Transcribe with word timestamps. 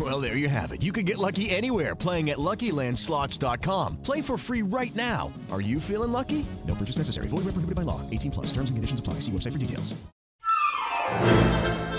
Well, 0.00 0.18
there 0.18 0.36
you 0.36 0.48
have 0.48 0.72
it. 0.72 0.82
You 0.82 0.92
can 0.92 1.04
get 1.04 1.18
lucky 1.18 1.50
anywhere 1.50 1.94
playing 1.94 2.30
at 2.30 2.38
LuckyLandSlots.com. 2.38 3.96
Play 3.96 4.22
for 4.22 4.38
free 4.38 4.62
right 4.62 4.94
now. 4.94 5.30
Are 5.52 5.60
you 5.60 5.78
feeling 5.78 6.10
lucky? 6.10 6.46
No 6.66 6.74
purchase 6.74 6.96
necessary. 6.96 7.28
Void 7.28 7.44
where 7.44 7.52
prohibited 7.52 7.74
by 7.74 7.82
law. 7.82 8.00
18 8.10 8.30
plus. 8.30 8.46
Terms 8.46 8.70
and 8.70 8.78
conditions 8.78 9.00
apply. 9.00 9.14
See 9.20 9.32
website 9.32 9.52
for 9.52 9.58
details. 9.58 9.94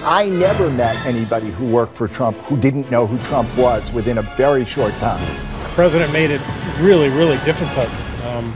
I 0.04 0.28
never 0.30 0.72
met 0.72 0.96
anybody 1.06 1.52
who 1.52 1.68
worked 1.68 1.96
for 1.96 2.08
Trump 2.08 2.38
who 2.40 2.58
didn't 2.58 2.90
know 2.90 3.06
who 3.06 3.20
Trump 3.26 3.56
was 3.56 3.92
within 3.92 4.18
a 4.18 4.24
very 4.24 4.66
short 4.66 4.94
time. 4.94 5.22
The 5.62 5.70
president 5.70 6.12
made 6.12 6.32
it 6.32 6.42
really, 6.80 7.10
really 7.10 7.38
difficult 7.46 7.88
um, 8.26 8.56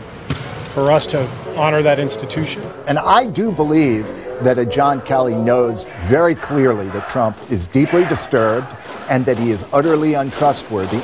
for 0.70 0.92
us 0.92 1.05
to 1.08 1.23
honor 1.55 1.83
that 1.83 2.00
institution. 2.00 2.64
And 2.88 2.98
I 2.98 3.27
do 3.27 3.52
believe 3.52 4.08
that 4.42 4.58
a 4.58 4.66
John 4.66 5.02
Kelly 5.02 5.36
knows 5.36 5.86
very 6.02 6.33
clearly 6.33 6.88
that 6.89 7.09
Trump 7.09 7.38
is 7.52 7.67
deeply 7.67 8.05
disturbed 8.05 8.75
and 9.08 9.25
that 9.25 9.38
he 9.38 9.52
is 9.52 9.66
utterly 9.72 10.14
untrustworthy. 10.14 11.02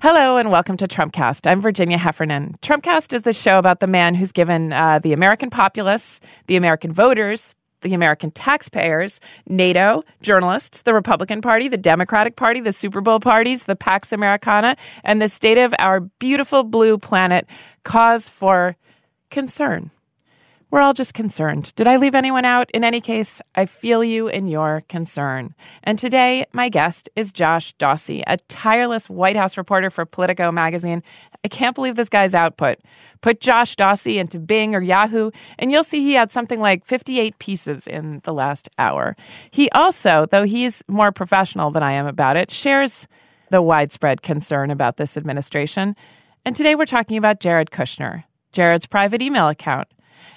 Hello 0.00 0.36
and 0.36 0.50
welcome 0.50 0.76
to 0.78 0.88
Trumpcast. 0.88 1.48
I'm 1.48 1.60
Virginia 1.60 1.96
Heffernan. 1.96 2.56
Trumpcast 2.60 3.12
is 3.12 3.22
the 3.22 3.32
show 3.32 3.58
about 3.58 3.78
the 3.78 3.86
man 3.86 4.16
who's 4.16 4.32
given 4.32 4.72
uh, 4.72 4.98
the 4.98 5.12
American 5.12 5.48
populace, 5.48 6.18
the 6.48 6.56
American 6.56 6.90
voters, 6.90 7.54
the 7.82 7.94
American 7.94 8.30
taxpayers, 8.30 9.20
NATO, 9.46 10.02
journalists, 10.20 10.82
the 10.82 10.94
Republican 10.94 11.40
Party, 11.40 11.68
the 11.68 11.76
Democratic 11.76 12.36
Party, 12.36 12.60
the 12.60 12.72
Super 12.72 13.00
Bowl 13.00 13.20
parties, 13.20 13.64
the 13.64 13.76
Pax 13.76 14.12
Americana, 14.12 14.76
and 15.04 15.22
the 15.22 15.28
state 15.28 15.58
of 15.58 15.74
our 15.78 16.00
beautiful 16.00 16.64
blue 16.64 16.98
planet 16.98 17.46
cause 17.84 18.28
for 18.28 18.76
concern. 19.30 19.90
We're 20.72 20.80
all 20.80 20.94
just 20.94 21.12
concerned. 21.12 21.74
Did 21.76 21.86
I 21.86 21.96
leave 21.96 22.14
anyone 22.14 22.46
out? 22.46 22.70
In 22.70 22.82
any 22.82 23.02
case, 23.02 23.42
I 23.54 23.66
feel 23.66 24.02
you 24.02 24.28
in 24.28 24.48
your 24.48 24.80
concern. 24.88 25.54
And 25.84 25.98
today, 25.98 26.46
my 26.54 26.70
guest 26.70 27.10
is 27.14 27.30
Josh 27.30 27.74
Dawsey, 27.78 28.22
a 28.26 28.38
tireless 28.48 29.10
White 29.10 29.36
House 29.36 29.58
reporter 29.58 29.90
for 29.90 30.06
Politico 30.06 30.50
magazine. 30.50 31.02
I 31.44 31.48
can't 31.48 31.74
believe 31.74 31.96
this 31.96 32.08
guy's 32.08 32.34
output. 32.34 32.78
Put 33.20 33.42
Josh 33.42 33.76
Dawsey 33.76 34.16
into 34.16 34.38
Bing 34.38 34.74
or 34.74 34.80
Yahoo, 34.80 35.30
and 35.58 35.70
you'll 35.70 35.84
see 35.84 36.00
he 36.00 36.14
had 36.14 36.32
something 36.32 36.58
like 36.58 36.86
58 36.86 37.38
pieces 37.38 37.86
in 37.86 38.22
the 38.24 38.32
last 38.32 38.70
hour. 38.78 39.14
He 39.50 39.70
also, 39.72 40.24
though 40.30 40.44
he's 40.44 40.82
more 40.88 41.12
professional 41.12 41.70
than 41.70 41.82
I 41.82 41.92
am 41.92 42.06
about 42.06 42.38
it, 42.38 42.50
shares 42.50 43.06
the 43.50 43.60
widespread 43.60 44.22
concern 44.22 44.70
about 44.70 44.96
this 44.96 45.18
administration. 45.18 45.96
And 46.46 46.56
today 46.56 46.74
we're 46.74 46.86
talking 46.86 47.18
about 47.18 47.40
Jared 47.40 47.70
Kushner, 47.70 48.24
Jared's 48.52 48.86
private 48.86 49.20
email 49.20 49.48
account 49.48 49.86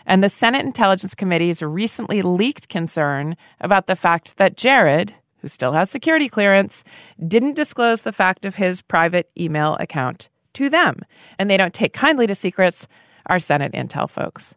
and 0.06 0.24
the 0.24 0.30
Senate 0.30 0.66
Intelligence 0.66 1.16
Committee's 1.16 1.62
recently 1.62 2.22
leaked 2.22 2.70
concern 2.70 3.36
about 3.60 3.88
the 3.88 3.96
fact 3.96 4.38
that 4.38 4.58
Jared, 4.58 5.14
who 5.40 5.48
still 5.48 5.74
has 5.74 5.90
security 5.90 6.30
clearance, 6.30 6.84
didn't 7.28 7.56
disclose 7.56 8.02
the 8.02 8.12
fact 8.12 8.46
of 8.46 8.56
his 8.56 8.82
private 8.82 9.30
email 9.38 9.76
account 9.80 10.30
to 10.54 10.70
them. 10.70 11.02
And 11.38 11.50
they 11.50 11.58
don't 11.58 11.74
take 11.74 11.94
kindly 11.94 12.28
to 12.28 12.36
secrets, 12.36 12.88
our 13.28 13.40
Senate 13.40 13.74
Intel 13.74 14.10
folks. 14.10 14.56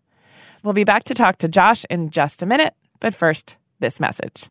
We'll 0.63 0.75
be 0.75 0.85
back 0.85 1.05
to 1.05 1.15
talk 1.15 1.39
to 1.39 1.49
Josh 1.49 1.85
in 1.89 2.11
just 2.11 2.43
a 2.43 2.47
minute, 2.47 2.75
but 3.01 3.15
first, 3.15 3.57
this 3.79 4.01
message. 4.01 4.51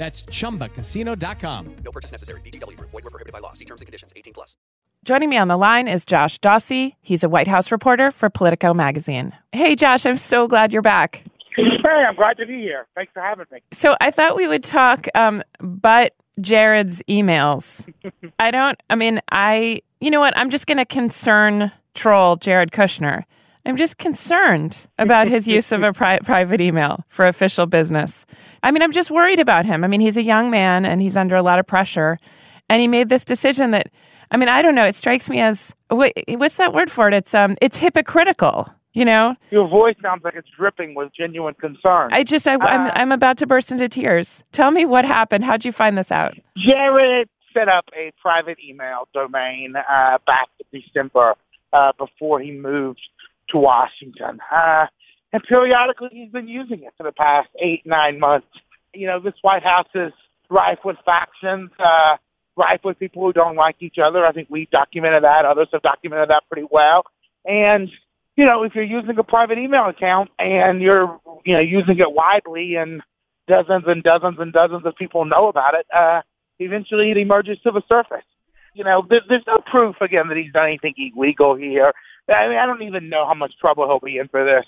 That's 0.00 0.22
chumbacasino.com. 0.22 1.76
No 1.84 1.92
purchase 1.92 2.10
necessary. 2.10 2.40
VGW 2.40 2.74
Group. 2.78 2.90
Void 2.90 3.04
were 3.04 3.10
prohibited 3.10 3.34
by 3.34 3.40
law. 3.40 3.52
See 3.52 3.66
terms 3.66 3.82
and 3.82 3.86
conditions. 3.86 4.14
18 4.16 4.32
plus. 4.32 4.56
Joining 5.04 5.28
me 5.28 5.36
on 5.36 5.48
the 5.48 5.58
line 5.58 5.88
is 5.88 6.06
Josh 6.06 6.40
Dawsey. 6.40 6.94
He's 7.02 7.22
a 7.22 7.28
White 7.28 7.48
House 7.48 7.70
reporter 7.70 8.10
for 8.10 8.30
Politico 8.30 8.72
magazine. 8.72 9.34
Hey, 9.52 9.76
Josh, 9.76 10.06
I'm 10.06 10.16
so 10.16 10.48
glad 10.48 10.72
you're 10.72 10.80
back. 10.80 11.22
Hey, 11.54 11.64
I'm 12.08 12.14
glad 12.16 12.38
to 12.38 12.46
be 12.46 12.60
here. 12.60 12.86
Thanks 12.94 13.12
for 13.12 13.20
having 13.20 13.44
me. 13.52 13.58
So 13.72 13.94
I 14.00 14.10
thought 14.10 14.36
we 14.36 14.48
would 14.48 14.64
talk, 14.64 15.06
um, 15.14 15.42
but 15.58 16.14
Jared's 16.40 17.02
emails. 17.06 17.84
I 18.38 18.50
don't, 18.50 18.82
I 18.88 18.94
mean, 18.94 19.20
I, 19.30 19.82
you 20.00 20.10
know 20.10 20.20
what? 20.20 20.32
I'm 20.34 20.48
just 20.48 20.66
going 20.66 20.78
to 20.78 20.86
concern 20.86 21.72
troll 21.94 22.36
Jared 22.36 22.70
Kushner. 22.70 23.24
I'm 23.66 23.76
just 23.76 23.98
concerned 23.98 24.78
about 24.98 25.28
his 25.28 25.46
use 25.46 25.72
of 25.72 25.82
a 25.82 25.92
pri- 25.92 26.20
private 26.20 26.62
email 26.62 27.04
for 27.10 27.26
official 27.26 27.66
business. 27.66 28.24
I 28.62 28.70
mean, 28.70 28.82
I'm 28.82 28.92
just 28.92 29.10
worried 29.10 29.40
about 29.40 29.66
him. 29.66 29.84
I 29.84 29.88
mean, 29.88 30.00
he's 30.00 30.16
a 30.16 30.22
young 30.22 30.50
man 30.50 30.84
and 30.84 31.00
he's 31.00 31.16
under 31.16 31.36
a 31.36 31.42
lot 31.42 31.58
of 31.58 31.66
pressure. 31.66 32.18
And 32.68 32.80
he 32.80 32.88
made 32.88 33.08
this 33.08 33.24
decision 33.24 33.70
that, 33.72 33.90
I 34.30 34.36
mean, 34.36 34.48
I 34.48 34.62
don't 34.62 34.74
know. 34.74 34.86
It 34.86 34.96
strikes 34.96 35.28
me 35.28 35.40
as 35.40 35.74
what's 35.88 36.56
that 36.56 36.72
word 36.72 36.90
for 36.90 37.08
it? 37.08 37.14
It's 37.14 37.34
um, 37.34 37.56
it's 37.60 37.78
hypocritical. 37.78 38.68
You 38.92 39.04
know, 39.04 39.36
your 39.52 39.68
voice 39.68 39.94
sounds 40.02 40.24
like 40.24 40.34
it's 40.34 40.48
dripping 40.56 40.96
with 40.96 41.12
genuine 41.16 41.54
concern. 41.54 42.08
I 42.12 42.24
just, 42.24 42.48
I, 42.48 42.54
am 42.54 42.62
I'm, 42.62 42.90
I'm 42.94 43.12
about 43.12 43.38
to 43.38 43.46
burst 43.46 43.70
into 43.70 43.88
tears. 43.88 44.42
Tell 44.50 44.72
me 44.72 44.84
what 44.84 45.04
happened. 45.04 45.44
How'd 45.44 45.64
you 45.64 45.70
find 45.70 45.96
this 45.96 46.10
out? 46.10 46.36
Jared 46.56 47.28
set 47.54 47.68
up 47.68 47.84
a 47.96 48.12
private 48.20 48.58
email 48.58 49.06
domain 49.14 49.74
uh, 49.76 50.18
back 50.26 50.48
in 50.72 50.80
December 50.80 51.36
uh, 51.72 51.92
before 51.98 52.40
he 52.40 52.50
moved 52.50 53.00
to 53.50 53.58
Washington. 53.58 54.40
And 55.32 55.42
periodically 55.44 56.08
he's 56.12 56.30
been 56.30 56.48
using 56.48 56.82
it 56.82 56.92
for 56.96 57.04
the 57.04 57.12
past 57.12 57.48
eight, 57.58 57.86
nine 57.86 58.18
months. 58.18 58.48
You 58.92 59.06
know, 59.06 59.20
this 59.20 59.34
White 59.42 59.62
House 59.62 59.88
is 59.94 60.12
rife 60.48 60.80
with 60.84 60.96
factions, 61.04 61.70
uh, 61.78 62.16
rife 62.56 62.80
with 62.82 62.98
people 62.98 63.22
who 63.22 63.32
don't 63.32 63.54
like 63.54 63.76
each 63.80 63.98
other. 63.98 64.24
I 64.24 64.32
think 64.32 64.48
we've 64.50 64.70
documented 64.70 65.22
that. 65.22 65.44
Others 65.44 65.68
have 65.72 65.82
documented 65.82 66.30
that 66.30 66.42
pretty 66.50 66.66
well. 66.68 67.06
And, 67.44 67.88
you 68.36 68.44
know, 68.44 68.64
if 68.64 68.74
you're 68.74 68.84
using 68.84 69.16
a 69.18 69.22
private 69.22 69.58
email 69.58 69.86
account 69.86 70.30
and 70.38 70.82
you're, 70.82 71.20
you 71.44 71.54
know, 71.54 71.60
using 71.60 71.98
it 71.98 72.12
widely 72.12 72.74
and 72.74 73.00
dozens 73.46 73.84
and 73.86 74.02
dozens 74.02 74.38
and 74.38 74.52
dozens 74.52 74.84
of 74.84 74.96
people 74.96 75.24
know 75.24 75.48
about 75.48 75.74
it, 75.74 75.86
uh, 75.94 76.22
eventually 76.58 77.12
it 77.12 77.16
emerges 77.16 77.58
to 77.60 77.70
the 77.70 77.82
surface. 77.90 78.24
You 78.74 78.84
know, 78.84 79.06
there's, 79.08 79.22
there's 79.28 79.46
no 79.46 79.58
proof, 79.58 79.96
again, 80.00 80.28
that 80.28 80.36
he's 80.36 80.52
done 80.52 80.66
anything 80.66 80.94
illegal 80.96 81.54
here. 81.54 81.92
I 82.28 82.48
mean, 82.48 82.58
I 82.58 82.66
don't 82.66 82.82
even 82.82 83.08
know 83.08 83.26
how 83.26 83.34
much 83.34 83.56
trouble 83.58 83.86
he'll 83.86 83.98
be 84.00 84.18
in 84.18 84.28
for 84.28 84.44
this. 84.44 84.64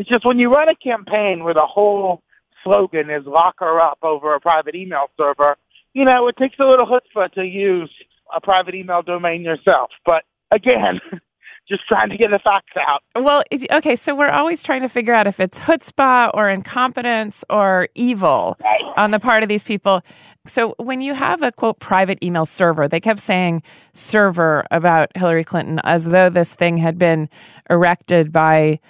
It's 0.00 0.08
just 0.08 0.24
when 0.24 0.38
you 0.38 0.50
run 0.50 0.70
a 0.70 0.74
campaign 0.74 1.44
where 1.44 1.52
the 1.52 1.66
whole 1.66 2.22
slogan 2.64 3.10
is 3.10 3.26
lock 3.26 3.56
her 3.58 3.78
up 3.78 3.98
over 4.00 4.34
a 4.34 4.40
private 4.40 4.74
email 4.74 5.10
server, 5.14 5.58
you 5.92 6.06
know, 6.06 6.26
it 6.28 6.38
takes 6.38 6.58
a 6.58 6.64
little 6.64 6.86
chutzpah 6.86 7.30
to 7.32 7.44
use 7.44 7.90
a 8.34 8.40
private 8.40 8.74
email 8.74 9.02
domain 9.02 9.42
yourself. 9.42 9.90
But 10.06 10.24
again, 10.50 11.02
just 11.68 11.86
trying 11.86 12.08
to 12.08 12.16
get 12.16 12.30
the 12.30 12.38
facts 12.38 12.72
out. 12.78 13.02
Well, 13.14 13.42
okay, 13.70 13.94
so 13.94 14.14
we're 14.14 14.30
always 14.30 14.62
trying 14.62 14.80
to 14.80 14.88
figure 14.88 15.12
out 15.12 15.26
if 15.26 15.38
it's 15.38 15.58
chutzpah 15.58 16.30
or 16.32 16.48
incompetence 16.48 17.44
or 17.50 17.90
evil 17.94 18.56
on 18.96 19.10
the 19.10 19.20
part 19.20 19.42
of 19.42 19.50
these 19.50 19.62
people. 19.62 20.00
So 20.46 20.74
when 20.78 21.02
you 21.02 21.12
have 21.12 21.42
a 21.42 21.52
quote 21.52 21.78
private 21.78 22.18
email 22.22 22.46
server, 22.46 22.88
they 22.88 23.00
kept 23.00 23.20
saying 23.20 23.62
server 23.92 24.64
about 24.70 25.14
Hillary 25.14 25.44
Clinton 25.44 25.78
as 25.84 26.06
though 26.06 26.30
this 26.30 26.54
thing 26.54 26.78
had 26.78 26.98
been 26.98 27.28
erected 27.68 28.32
by 28.32 28.80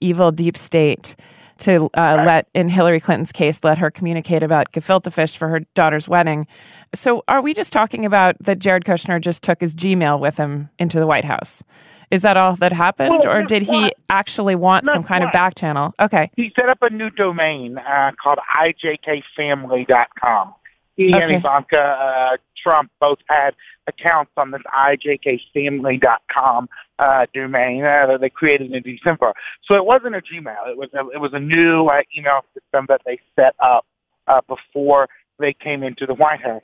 evil 0.00 0.32
deep 0.32 0.56
state. 0.56 1.14
to 1.58 1.88
uh, 1.96 2.22
let 2.26 2.48
in 2.54 2.68
Hillary 2.68 3.00
Clinton's 3.00 3.32
case 3.32 3.60
let 3.62 3.78
her 3.78 3.90
communicate 3.90 4.42
about 4.42 4.72
gefilte 4.72 5.10
fish 5.10 5.38
for 5.38 5.48
her 5.48 5.60
daughter's 5.74 6.06
wedding. 6.06 6.46
So 6.94 7.24
are 7.28 7.40
we 7.40 7.54
just 7.54 7.72
talking 7.72 8.04
about 8.04 8.36
that 8.40 8.58
Jared 8.58 8.84
Kushner 8.84 9.18
just 9.22 9.40
took 9.42 9.62
his 9.62 9.74
Gmail 9.74 10.20
with 10.20 10.36
him 10.36 10.68
into 10.78 11.00
the 11.00 11.06
White 11.06 11.24
House? 11.24 11.62
Is 12.10 12.20
that 12.22 12.36
all 12.36 12.56
that 12.56 12.72
happened, 12.72 13.10
Well, 13.24 13.26
or 13.28 13.42
did 13.42 13.62
he 13.62 13.68
quite. 13.68 13.94
actually 14.10 14.54
want 14.54 14.84
Not 14.84 14.92
some 14.92 15.02
kind 15.02 15.24
of 15.24 15.32
back 15.32 15.54
channel? 15.56 15.94
Okay. 15.98 16.30
He 16.36 16.52
set 16.54 16.68
up 16.68 16.78
a 16.82 16.90
new 16.90 17.08
domain 17.10 17.78
uh, 17.78 18.12
called 18.22 18.38
ijkfamily.com. 18.56 20.54
He 20.96 21.12
and 21.12 21.30
Ivanka 21.32 21.78
uh, 21.82 22.36
Trump 22.62 22.90
both 23.00 23.18
had 23.28 23.54
accounts 23.86 24.30
on 24.36 24.50
this 24.52 24.62
ijkfamily.com 24.78 26.68
uh, 26.98 27.26
domain 27.34 27.84
uh, 27.84 28.06
that 28.06 28.20
they 28.20 28.30
created 28.30 28.72
in 28.72 28.82
December. 28.82 29.32
So 29.64 29.74
it 29.74 29.84
wasn't 29.84 30.14
a 30.14 30.20
Gmail. 30.20 30.68
It 30.68 30.76
was 30.76 30.90
a, 30.94 31.08
it 31.10 31.20
was 31.20 31.32
a 31.32 31.40
new 31.40 31.86
uh, 31.86 32.02
email 32.16 32.44
system 32.54 32.86
that 32.88 33.02
they 33.04 33.18
set 33.34 33.54
up 33.58 33.84
uh, 34.26 34.40
before 34.48 35.08
they 35.38 35.52
came 35.52 35.82
into 35.82 36.06
the 36.06 36.14
White 36.14 36.42
House. 36.42 36.62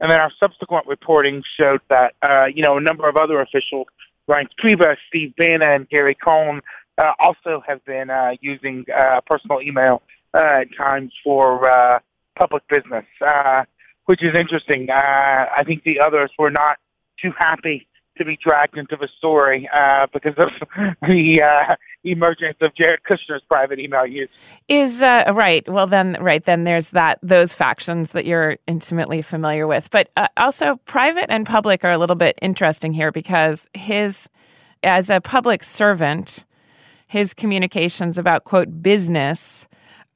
And 0.00 0.10
then 0.10 0.20
our 0.20 0.32
subsequent 0.40 0.86
reporting 0.86 1.42
showed 1.58 1.80
that, 1.88 2.14
uh, 2.22 2.46
you 2.46 2.62
know, 2.62 2.76
a 2.76 2.80
number 2.80 3.08
of 3.08 3.16
other 3.16 3.40
officials, 3.40 3.86
Reince 4.28 4.48
Priebus, 4.62 4.96
Steve 5.08 5.34
Bannon, 5.36 5.70
and 5.70 5.88
Gary 5.88 6.14
Cohn, 6.14 6.60
uh, 6.98 7.12
also 7.18 7.62
have 7.66 7.84
been 7.84 8.10
uh, 8.10 8.32
using 8.40 8.84
uh, 8.94 9.20
personal 9.26 9.60
email 9.60 10.02
uh, 10.32 10.62
at 10.62 10.74
times 10.76 11.12
for 11.22 11.70
uh, 11.70 11.98
public 12.34 12.66
business, 12.68 13.04
uh, 13.26 13.64
which 14.06 14.22
is 14.22 14.34
interesting. 14.34 14.90
Uh, 14.90 15.46
I 15.56 15.62
think 15.64 15.84
the 15.84 16.00
others 16.00 16.30
were 16.38 16.50
not 16.50 16.78
too 17.20 17.32
happy 17.38 17.86
to 18.16 18.24
be 18.24 18.36
dragged 18.36 18.76
into 18.76 18.96
the 18.96 19.08
story 19.18 19.68
uh, 19.74 20.06
because 20.12 20.34
of 20.36 20.50
the 21.08 21.42
uh, 21.42 21.76
emergence 22.04 22.56
of 22.60 22.74
Jared 22.74 23.00
Kushner's 23.08 23.42
private 23.48 23.78
email 23.78 24.06
use. 24.06 24.28
Is 24.68 25.02
uh, 25.02 25.32
right. 25.34 25.68
Well, 25.68 25.86
then, 25.86 26.16
right 26.20 26.44
then, 26.44 26.64
there's 26.64 26.90
that 26.90 27.18
those 27.22 27.52
factions 27.52 28.10
that 28.12 28.26
you're 28.26 28.56
intimately 28.66 29.22
familiar 29.22 29.66
with, 29.66 29.90
but 29.90 30.10
uh, 30.16 30.28
also 30.36 30.80
private 30.86 31.30
and 31.30 31.46
public 31.46 31.84
are 31.84 31.92
a 31.92 31.98
little 31.98 32.16
bit 32.16 32.38
interesting 32.42 32.92
here 32.92 33.12
because 33.12 33.68
his, 33.74 34.28
as 34.82 35.10
a 35.10 35.20
public 35.20 35.64
servant, 35.64 36.44
his 37.06 37.34
communications 37.34 38.18
about 38.18 38.44
quote 38.44 38.82
business 38.82 39.66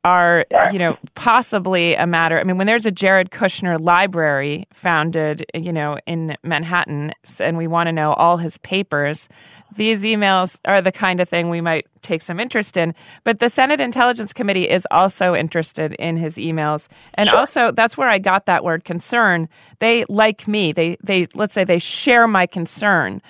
are 0.08 0.46
you 0.72 0.78
know 0.78 0.96
possibly 1.14 1.94
a 1.94 2.06
matter. 2.06 2.40
I 2.40 2.44
mean, 2.44 2.56
when 2.56 2.66
there's 2.66 2.86
a 2.86 2.90
Jared 2.90 3.30
Kushner 3.30 3.78
library 3.78 4.66
founded, 4.72 5.44
you 5.52 5.72
know, 5.72 5.98
in 6.06 6.34
Manhattan, 6.42 7.12
and 7.40 7.58
we 7.58 7.66
want 7.66 7.88
to 7.88 7.92
know 7.92 8.14
all 8.14 8.38
his 8.38 8.56
papers. 8.58 9.28
These 9.76 10.02
emails 10.02 10.58
are 10.64 10.80
the 10.80 10.90
kind 10.90 11.20
of 11.20 11.28
thing 11.28 11.50
we 11.50 11.60
might 11.60 11.86
take 12.00 12.22
some 12.22 12.40
interest 12.40 12.78
in. 12.78 12.94
But 13.22 13.38
the 13.38 13.50
Senate 13.50 13.80
Intelligence 13.80 14.32
Committee 14.32 14.68
is 14.68 14.86
also 14.90 15.34
interested 15.34 15.92
in 15.98 16.16
his 16.16 16.36
emails. 16.36 16.88
And 17.14 17.28
also 17.28 17.70
that's 17.70 17.94
where 17.94 18.08
I 18.08 18.18
got 18.18 18.46
that 18.46 18.64
word 18.64 18.84
concern. 18.84 19.46
They 19.78 20.06
like 20.08 20.48
me. 20.48 20.72
They 20.72 20.96
they 21.04 21.28
let's 21.34 21.52
say 21.52 21.64
they 21.64 21.78
share 21.78 22.26
my 22.26 22.46
concern 22.46 23.20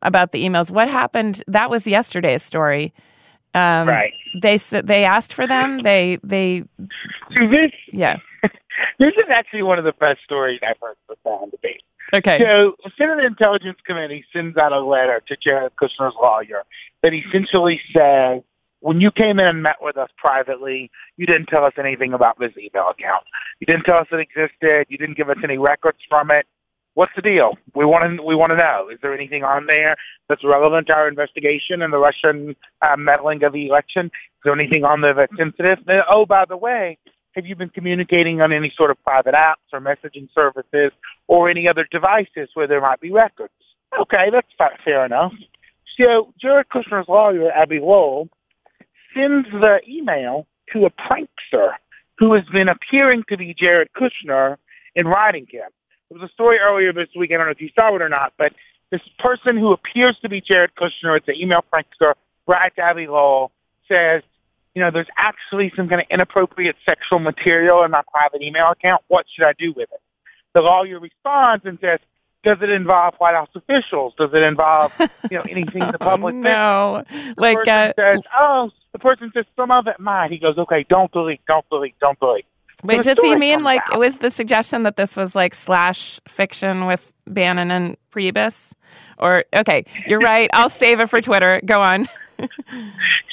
about 0.00 0.30
the 0.30 0.44
emails. 0.44 0.70
What 0.70 0.88
happened? 0.88 1.42
That 1.48 1.70
was 1.70 1.86
yesterday's 1.88 2.44
story. 2.44 2.94
Um, 3.52 3.88
Right. 3.88 4.14
They 4.34 4.54
s- 4.54 4.74
they 4.84 5.04
asked 5.04 5.32
for 5.32 5.46
them. 5.46 5.82
They 5.82 6.18
they 6.22 6.64
So 7.36 7.46
this, 7.48 7.72
yeah. 7.92 8.16
this 8.98 9.12
is 9.14 9.24
actually 9.30 9.62
one 9.62 9.78
of 9.78 9.84
the 9.84 9.92
best 9.92 10.22
stories 10.24 10.60
I've 10.62 10.76
heard 10.80 10.96
for 11.06 11.16
sound 11.24 11.50
debate. 11.52 11.82
Okay. 12.12 12.38
So, 12.40 12.74
the 12.82 12.90
Senate 12.98 13.24
Intelligence 13.24 13.78
Committee 13.86 14.24
sends 14.32 14.56
out 14.56 14.72
a 14.72 14.80
letter 14.80 15.22
to 15.28 15.36
Jared 15.36 15.76
Kushner's 15.76 16.14
lawyer 16.20 16.64
that 17.02 17.14
essentially 17.14 17.80
says, 17.96 18.42
when 18.80 19.00
you 19.00 19.10
came 19.12 19.38
in 19.38 19.46
and 19.46 19.62
met 19.62 19.76
with 19.80 19.96
us 19.96 20.08
privately, 20.16 20.90
you 21.16 21.26
didn't 21.26 21.46
tell 21.46 21.64
us 21.64 21.74
anything 21.78 22.12
about 22.12 22.38
this 22.38 22.52
email 22.56 22.88
account. 22.88 23.22
You 23.60 23.66
didn't 23.66 23.84
tell 23.84 23.98
us 23.98 24.08
it 24.10 24.18
existed. 24.18 24.86
You 24.88 24.98
didn't 24.98 25.16
give 25.16 25.28
us 25.30 25.36
any 25.44 25.58
records 25.58 25.98
from 26.08 26.30
it. 26.30 26.46
What's 26.94 27.12
the 27.14 27.22
deal? 27.22 27.56
We 27.74 27.84
want 27.84 28.16
to 28.16 28.22
we 28.22 28.34
want 28.34 28.50
to 28.50 28.56
know. 28.56 28.88
Is 28.92 28.98
there 29.00 29.14
anything 29.14 29.44
on 29.44 29.66
there 29.66 29.96
that's 30.28 30.44
relevant 30.44 30.88
to 30.88 30.96
our 30.96 31.08
investigation 31.08 31.82
and 31.82 31.92
the 31.92 31.98
Russian 31.98 32.56
uh, 32.82 32.96
meddling 32.96 33.42
of 33.44 33.52
the 33.52 33.68
election? 33.68 34.06
Is 34.06 34.40
there 34.44 34.52
anything 34.52 34.84
on 34.84 35.00
there 35.00 35.14
that's 35.14 35.36
sensitive? 35.36 35.78
And, 35.86 36.02
oh, 36.10 36.26
by 36.26 36.44
the 36.46 36.56
way, 36.56 36.98
have 37.32 37.46
you 37.46 37.54
been 37.54 37.68
communicating 37.68 38.40
on 38.40 38.52
any 38.52 38.72
sort 38.76 38.90
of 38.90 39.02
private 39.04 39.34
apps 39.34 39.72
or 39.72 39.80
messaging 39.80 40.28
services 40.36 40.90
or 41.28 41.48
any 41.48 41.68
other 41.68 41.86
devices 41.90 42.48
where 42.54 42.66
there 42.66 42.80
might 42.80 43.00
be 43.00 43.12
records? 43.12 43.52
Okay, 44.00 44.30
that's 44.30 44.48
fa- 44.58 44.76
fair 44.84 45.04
enough. 45.04 45.32
So 45.98 46.32
Jared 46.40 46.68
Kushner's 46.68 47.08
lawyer, 47.08 47.50
Abbe 47.52 47.78
Lowell, 47.78 48.28
sends 49.14 49.48
the 49.50 49.80
email 49.88 50.46
to 50.72 50.86
a 50.86 50.90
prankster 50.90 51.74
who 52.18 52.32
has 52.34 52.44
been 52.52 52.68
appearing 52.68 53.24
to 53.28 53.36
be 53.36 53.54
Jared 53.54 53.88
Kushner 53.96 54.56
in 54.94 55.06
writing 55.06 55.46
him. 55.48 55.68
There 56.10 56.18
was 56.18 56.28
a 56.28 56.32
story 56.32 56.58
earlier 56.58 56.92
this 56.92 57.08
week, 57.16 57.30
I 57.30 57.36
don't 57.36 57.46
know 57.46 57.52
if 57.52 57.60
you 57.60 57.70
saw 57.78 57.94
it 57.94 58.02
or 58.02 58.08
not, 58.08 58.32
but 58.36 58.52
this 58.90 59.00
person 59.18 59.56
who 59.56 59.72
appears 59.72 60.18
to 60.22 60.28
be 60.28 60.40
Jared 60.40 60.74
Kushner, 60.74 61.16
it's 61.16 61.28
an 61.28 61.36
email 61.36 61.64
prankster, 61.72 62.14
Brad 62.46 62.72
Abbe 62.76 63.06
Lowell, 63.06 63.52
says, 63.88 64.22
you 64.74 64.82
know, 64.82 64.90
there's 64.90 65.08
actually 65.16 65.72
some 65.76 65.88
kind 65.88 66.00
of 66.00 66.08
inappropriate 66.10 66.76
sexual 66.84 67.20
material 67.20 67.84
in 67.84 67.92
my 67.92 68.02
private 68.12 68.42
email 68.42 68.66
account. 68.66 69.02
What 69.08 69.26
should 69.32 69.46
I 69.46 69.52
do 69.52 69.72
with 69.72 69.88
it? 69.92 70.00
The 70.52 70.62
lawyer 70.62 70.98
responds 70.98 71.64
and 71.64 71.78
says, 71.80 72.00
does 72.42 72.58
it 72.62 72.70
involve 72.70 73.14
White 73.18 73.34
House 73.34 73.50
officials? 73.54 74.14
Does 74.18 74.30
it 74.32 74.42
involve, 74.42 74.92
you 75.30 75.38
know, 75.38 75.42
anything 75.48 75.82
in 75.82 75.92
the 75.92 75.98
public 76.00 76.34
no, 76.34 77.04
The 77.08 77.34
like 77.36 77.58
person 77.58 77.72
uh, 77.72 77.92
says, 77.96 78.22
oh, 78.34 78.70
the 78.92 78.98
person 78.98 79.30
says 79.34 79.44
some 79.56 79.70
of 79.70 79.86
it 79.86 80.00
might. 80.00 80.30
He 80.30 80.38
goes, 80.38 80.56
okay, 80.58 80.84
don't 80.88 81.12
delete, 81.12 81.44
don't 81.46 81.68
delete, 81.68 81.98
don't 82.00 82.18
delete. 82.18 82.46
Wait, 82.84 83.02
does 83.02 83.18
he 83.18 83.34
mean 83.36 83.62
like 83.62 83.82
out. 83.92 83.98
was 83.98 84.18
the 84.18 84.30
suggestion 84.30 84.82
that 84.84 84.96
this 84.96 85.16
was 85.16 85.34
like 85.34 85.54
slash 85.54 86.20
fiction 86.28 86.86
with 86.86 87.14
Bannon 87.26 87.70
and 87.70 87.96
Priebus? 88.10 88.72
Or 89.18 89.44
okay, 89.54 89.84
you're 90.06 90.20
right. 90.20 90.48
I'll 90.54 90.68
save 90.68 91.00
it 91.00 91.10
for 91.10 91.20
Twitter. 91.20 91.60
Go 91.64 91.80
on. 91.80 92.08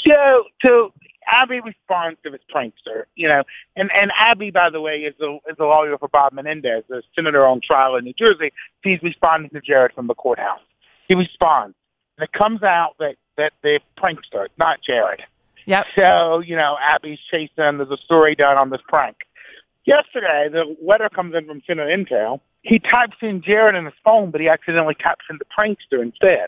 So, 0.05 0.43
so 0.61 0.93
Abbe 1.29 1.59
responds 1.59 2.19
to 2.23 2.29
this 2.29 2.41
prankster, 2.53 3.03
you 3.15 3.27
know, 3.27 3.43
and 3.75 3.89
and 3.95 4.11
Abbe, 4.17 4.51
by 4.51 4.69
the 4.69 4.81
way, 4.81 4.99
is 4.99 5.13
the 5.19 5.39
is 5.49 5.57
the 5.57 5.65
lawyer 5.65 5.97
for 5.97 6.07
Bob 6.07 6.33
Menendez, 6.33 6.83
the 6.87 7.03
senator 7.15 7.45
on 7.45 7.61
trial 7.61 7.95
in 7.95 8.05
New 8.05 8.13
Jersey. 8.13 8.53
He's 8.83 9.01
responding 9.01 9.49
to 9.51 9.61
Jared 9.61 9.93
from 9.93 10.07
the 10.07 10.15
courthouse. 10.15 10.61
He 11.07 11.15
responds, 11.15 11.75
and 12.17 12.23
it 12.23 12.31
comes 12.31 12.63
out 12.63 12.95
that 12.99 13.15
that 13.37 13.53
the 13.61 13.79
prankster, 13.97 14.47
not 14.57 14.81
Jared. 14.81 15.23
Yep. 15.65 15.87
So, 15.95 16.39
you 16.39 16.55
know, 16.55 16.77
Abbe's 16.81 17.19
chasing. 17.29 17.77
There's 17.77 17.91
a 17.91 17.97
story 17.97 18.35
done 18.35 18.57
on 18.57 18.69
this 18.69 18.81
prank. 18.87 19.17
Yesterday, 19.87 20.49
the 20.51 20.75
letter 20.85 21.07
comes 21.07 21.33
in 21.33 21.45
from 21.47 21.61
Senate 21.65 21.87
Intel. 21.87 22.41
He 22.61 22.77
types 22.77 23.15
in 23.21 23.41
Jared 23.41 23.73
in 23.73 23.85
his 23.85 23.93
phone, 24.03 24.31
but 24.31 24.41
he 24.41 24.49
accidentally 24.49 24.95
types 24.95 25.23
in 25.29 25.39
the 25.39 25.45
prankster 25.45 26.01
instead. 26.01 26.47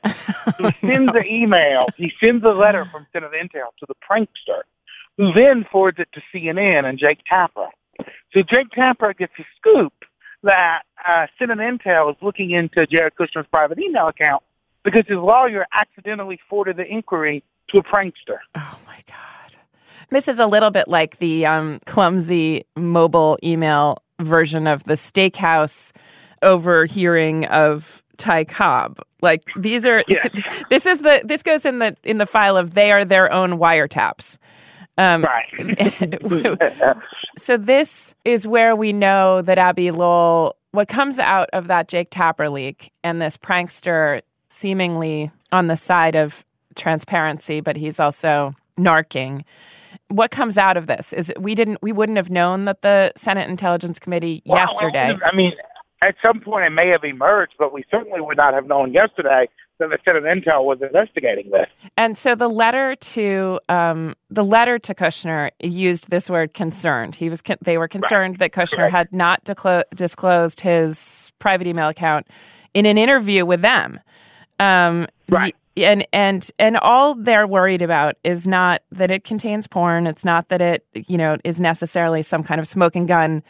So 0.57 0.69
he 0.69 0.87
sends 0.87 1.13
an 1.15 1.25
email. 1.25 1.85
He 1.95 2.11
sends 2.21 2.43
a 2.43 2.49
letter 2.49 2.85
from 2.91 3.07
Senate 3.13 3.31
Intel 3.31 3.69
to 3.79 3.85
the 3.87 3.95
prankster, 3.95 4.63
who 5.15 5.31
then 5.31 5.65
forwards 5.71 5.99
it 5.99 6.09
to 6.11 6.21
CNN 6.33 6.83
and 6.83 6.99
Jake 6.99 7.19
Tapper. 7.25 7.69
So 8.33 8.43
Jake 8.43 8.71
Tapper 8.71 9.13
gets 9.13 9.31
a 9.39 9.45
scoop 9.55 9.93
that 10.43 10.81
uh, 11.07 11.27
Senate 11.39 11.59
Intel 11.59 12.11
is 12.11 12.17
looking 12.21 12.51
into 12.51 12.85
Jared 12.87 13.15
Kushner's 13.15 13.47
private 13.47 13.79
email 13.79 14.09
account 14.09 14.43
because 14.83 15.05
his 15.07 15.17
lawyer 15.17 15.65
accidentally 15.73 16.41
forwarded 16.49 16.75
the 16.75 16.85
inquiry 16.85 17.41
to 17.69 17.77
a 17.77 17.83
prankster. 17.83 18.39
Oh 18.55 18.79
my 18.85 19.01
god. 19.07 19.38
This 20.11 20.27
is 20.27 20.39
a 20.39 20.47
little 20.47 20.71
bit 20.71 20.87
like 20.87 21.19
the 21.19 21.45
um, 21.45 21.79
clumsy 21.85 22.65
mobile 22.75 23.37
email 23.43 24.01
version 24.19 24.67
of 24.67 24.83
the 24.83 24.93
steakhouse 24.93 25.91
overhearing 26.41 27.45
of 27.45 28.03
Ty 28.17 28.45
Cobb. 28.45 28.99
Like 29.21 29.43
these 29.55 29.85
are 29.85 30.03
this 30.69 30.85
is 30.85 30.99
the 30.99 31.21
this 31.23 31.43
goes 31.43 31.65
in 31.65 31.79
the 31.79 31.95
in 32.03 32.17
the 32.17 32.25
file 32.25 32.57
of 32.57 32.73
they 32.73 32.91
are 32.91 33.05
their 33.05 33.31
own 33.31 33.53
wiretaps. 33.53 34.37
Um, 34.97 35.23
right. 35.23 36.97
so 37.37 37.55
this 37.55 38.13
is 38.25 38.45
where 38.45 38.75
we 38.75 38.91
know 38.91 39.41
that 39.41 39.57
Abbe 39.57 39.91
Lowell, 39.91 40.57
what 40.71 40.89
comes 40.89 41.19
out 41.19 41.49
of 41.53 41.67
that 41.67 41.87
Jake 41.87 42.09
Tapper 42.11 42.49
leak 42.49 42.91
and 43.01 43.21
this 43.21 43.37
prankster 43.37 44.21
seemingly 44.49 45.31
on 45.53 45.67
the 45.67 45.77
side 45.77 46.17
of 46.17 46.43
transparency, 46.75 47.61
but 47.61 47.77
he's 47.77 47.97
also 47.97 48.53
narking. 48.77 49.45
What 50.09 50.31
comes 50.31 50.57
out 50.57 50.77
of 50.77 50.87
this 50.87 51.13
is 51.13 51.31
we 51.39 51.55
didn't 51.55 51.81
we 51.81 51.91
wouldn't 51.91 52.17
have 52.17 52.29
known 52.29 52.65
that 52.65 52.81
the 52.81 53.11
Senate 53.15 53.49
Intelligence 53.49 53.99
Committee 53.99 54.41
Well, 54.45 54.57
yesterday. 54.57 55.17
I 55.23 55.35
mean, 55.35 55.53
at 56.01 56.15
some 56.25 56.39
point 56.41 56.65
it 56.65 56.71
may 56.71 56.87
have 56.89 57.03
emerged, 57.03 57.53
but 57.59 57.73
we 57.73 57.83
certainly 57.91 58.21
would 58.21 58.37
not 58.37 58.53
have 58.53 58.65
known 58.67 58.93
yesterday 58.93 59.47
that 59.79 59.89
the 59.89 59.97
Senate 60.05 60.23
Intel 60.23 60.65
was 60.65 60.81
investigating 60.81 61.51
this. 61.51 61.67
And 61.97 62.17
so 62.17 62.35
the 62.35 62.49
letter 62.49 62.95
to 62.95 63.59
um, 63.69 64.15
the 64.29 64.43
letter 64.43 64.77
to 64.79 64.93
Kushner 64.93 65.51
used 65.59 66.09
this 66.09 66.29
word 66.29 66.53
"concerned." 66.53 67.15
He 67.15 67.29
was 67.29 67.41
con- 67.41 67.57
they 67.61 67.77
were 67.77 67.87
concerned 67.87 68.37
that 68.39 68.51
Kushner 68.51 68.75
Correct. 68.75 68.91
had 68.91 69.13
not 69.13 69.43
declo- 69.45 69.83
disclosed 69.95 70.61
his 70.61 71.31
private 71.39 71.67
email 71.67 71.87
account 71.87 72.27
in 72.73 72.85
an 72.85 72.97
interview 72.97 73.45
with 73.45 73.61
them. 73.61 73.99
Um, 74.59 75.07
Right. 75.29 75.55
And 75.85 76.07
and 76.13 76.49
and 76.59 76.77
all 76.77 77.15
they're 77.15 77.47
worried 77.47 77.81
about 77.81 78.15
is 78.23 78.47
not 78.47 78.81
that 78.91 79.11
it 79.11 79.23
contains 79.23 79.67
porn. 79.67 80.07
It's 80.07 80.25
not 80.25 80.49
that 80.49 80.61
it 80.61 80.85
you 80.93 81.17
know 81.17 81.37
is 81.43 81.59
necessarily 81.59 82.21
some 82.21 82.43
kind 82.43 82.59
of 82.59 82.67
smoking 82.67 83.05
gun. 83.05 83.43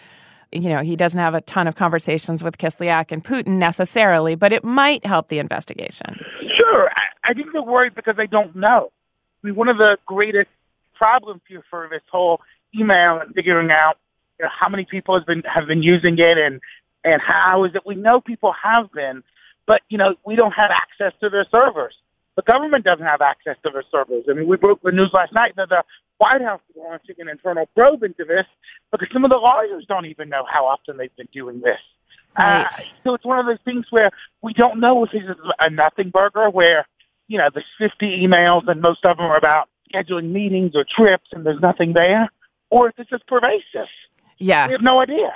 You 0.51 0.69
know, 0.69 0.81
he 0.81 0.95
doesn't 0.95 1.19
have 1.19 1.36
a 1.36 1.41
ton 1.41 1.67
of 1.67 1.75
conversations 1.75 2.41
with 2.43 2.57
Kislyak 2.57 3.12
and 3.12 3.24
Putin 3.24 3.57
necessarily, 3.59 4.33
but 4.33 4.51
it 4.51 4.63
might 4.63 5.05
help 5.05 5.27
the 5.27 5.38
investigation. 5.38 6.19
Sure, 6.55 6.89
I, 6.95 7.03
I 7.31 7.33
think 7.33 7.53
they're 7.53 7.62
worried 7.62 7.93
because 7.93 8.15
they 8.15 8.25
don't 8.25 8.55
know. 8.55 8.91
I 9.43 9.48
mean, 9.48 9.55
one 9.55 9.67
of 9.67 9.77
the 9.77 10.00
greatest 10.07 10.50
problems 10.95 11.41
here 11.48 11.63
for 11.69 11.88
this 11.89 12.01
whole 12.12 12.41
email 12.77 13.19
and 13.19 13.33
figuring 13.33 13.71
out 13.71 13.98
you 14.39 14.45
know, 14.45 14.51
how 14.57 14.69
many 14.69 14.86
people 14.86 15.15
has 15.15 15.24
been 15.24 15.43
have 15.43 15.67
been 15.67 15.83
using 15.83 16.17
it 16.17 16.38
and 16.38 16.62
and 17.03 17.21
how 17.21 17.63
is 17.63 17.75
it 17.75 17.86
we 17.86 17.95
know 17.95 18.19
people 18.19 18.53
have 18.62 18.91
been, 18.91 19.24
but 19.65 19.81
you 19.89 19.98
know 19.98 20.15
we 20.25 20.36
don't 20.36 20.51
have 20.51 20.71
access 20.71 21.13
to 21.21 21.29
their 21.29 21.45
servers. 21.51 21.95
The 22.39 22.53
government 22.53 22.86
doesn't 22.86 23.05
have 23.05 23.19
access 23.19 23.58
to 23.63 23.69
their 23.69 23.84
servers. 23.91 24.24
I 24.29 24.34
mean, 24.34 24.48
we 24.48 24.55
broke 24.55 24.81
the 24.81 24.93
news 24.93 25.12
last 25.12 25.34
night 25.34 25.58
that 25.58 25.67
the 25.67 25.84
White 26.19 26.41
House 26.41 26.62
is 26.69 26.77
launching 26.77 27.15
an 27.19 27.27
internal 27.27 27.65
probe 27.75 28.01
into 28.01 28.24
this 28.24 28.46
because 28.93 29.10
some 29.12 29.25
of 29.25 29.29
the 29.29 29.36
lawyers 29.36 29.84
don't 29.89 30.05
even 30.05 30.29
know 30.29 30.46
how 30.50 30.65
often 30.65 30.96
they've 30.96 31.13
been 31.17 31.27
doing 31.34 31.60
this. 31.60 31.79
Right. 32.38 32.65
Uh, 32.65 32.84
so 33.03 33.13
it's 33.13 33.25
one 33.25 33.39
of 33.39 33.46
those 33.46 33.60
things 33.65 33.88
where 33.89 34.12
we 34.41 34.53
don't 34.53 34.79
know 34.79 35.03
if 35.03 35.10
it's 35.13 35.38
a 35.60 35.69
nothing 35.69 36.12
burger 36.12 36.50
where, 36.50 36.88
you 37.27 37.38
know, 37.38 37.50
there's 37.53 37.65
50 37.77 38.25
emails 38.25 38.69
and 38.69 38.79
most 38.79 39.03
of 39.03 39.17
them 39.17 39.25
are 39.25 39.38
about 39.38 39.67
scheduling 39.93 40.31
meetings 40.31 40.77
or 40.77 40.86
trips 40.86 41.27
and 41.34 41.46
there's 41.46 41.60
nothing 41.60 41.91
there, 41.91 42.29
or 42.69 42.88
if 42.88 42.98
it's 42.98 43.10
just 43.10 43.27
pervasive. 43.27 43.89
Yeah. 44.38 44.67
We 44.67 44.72
have 44.72 44.81
no 44.81 45.01
idea. 45.01 45.34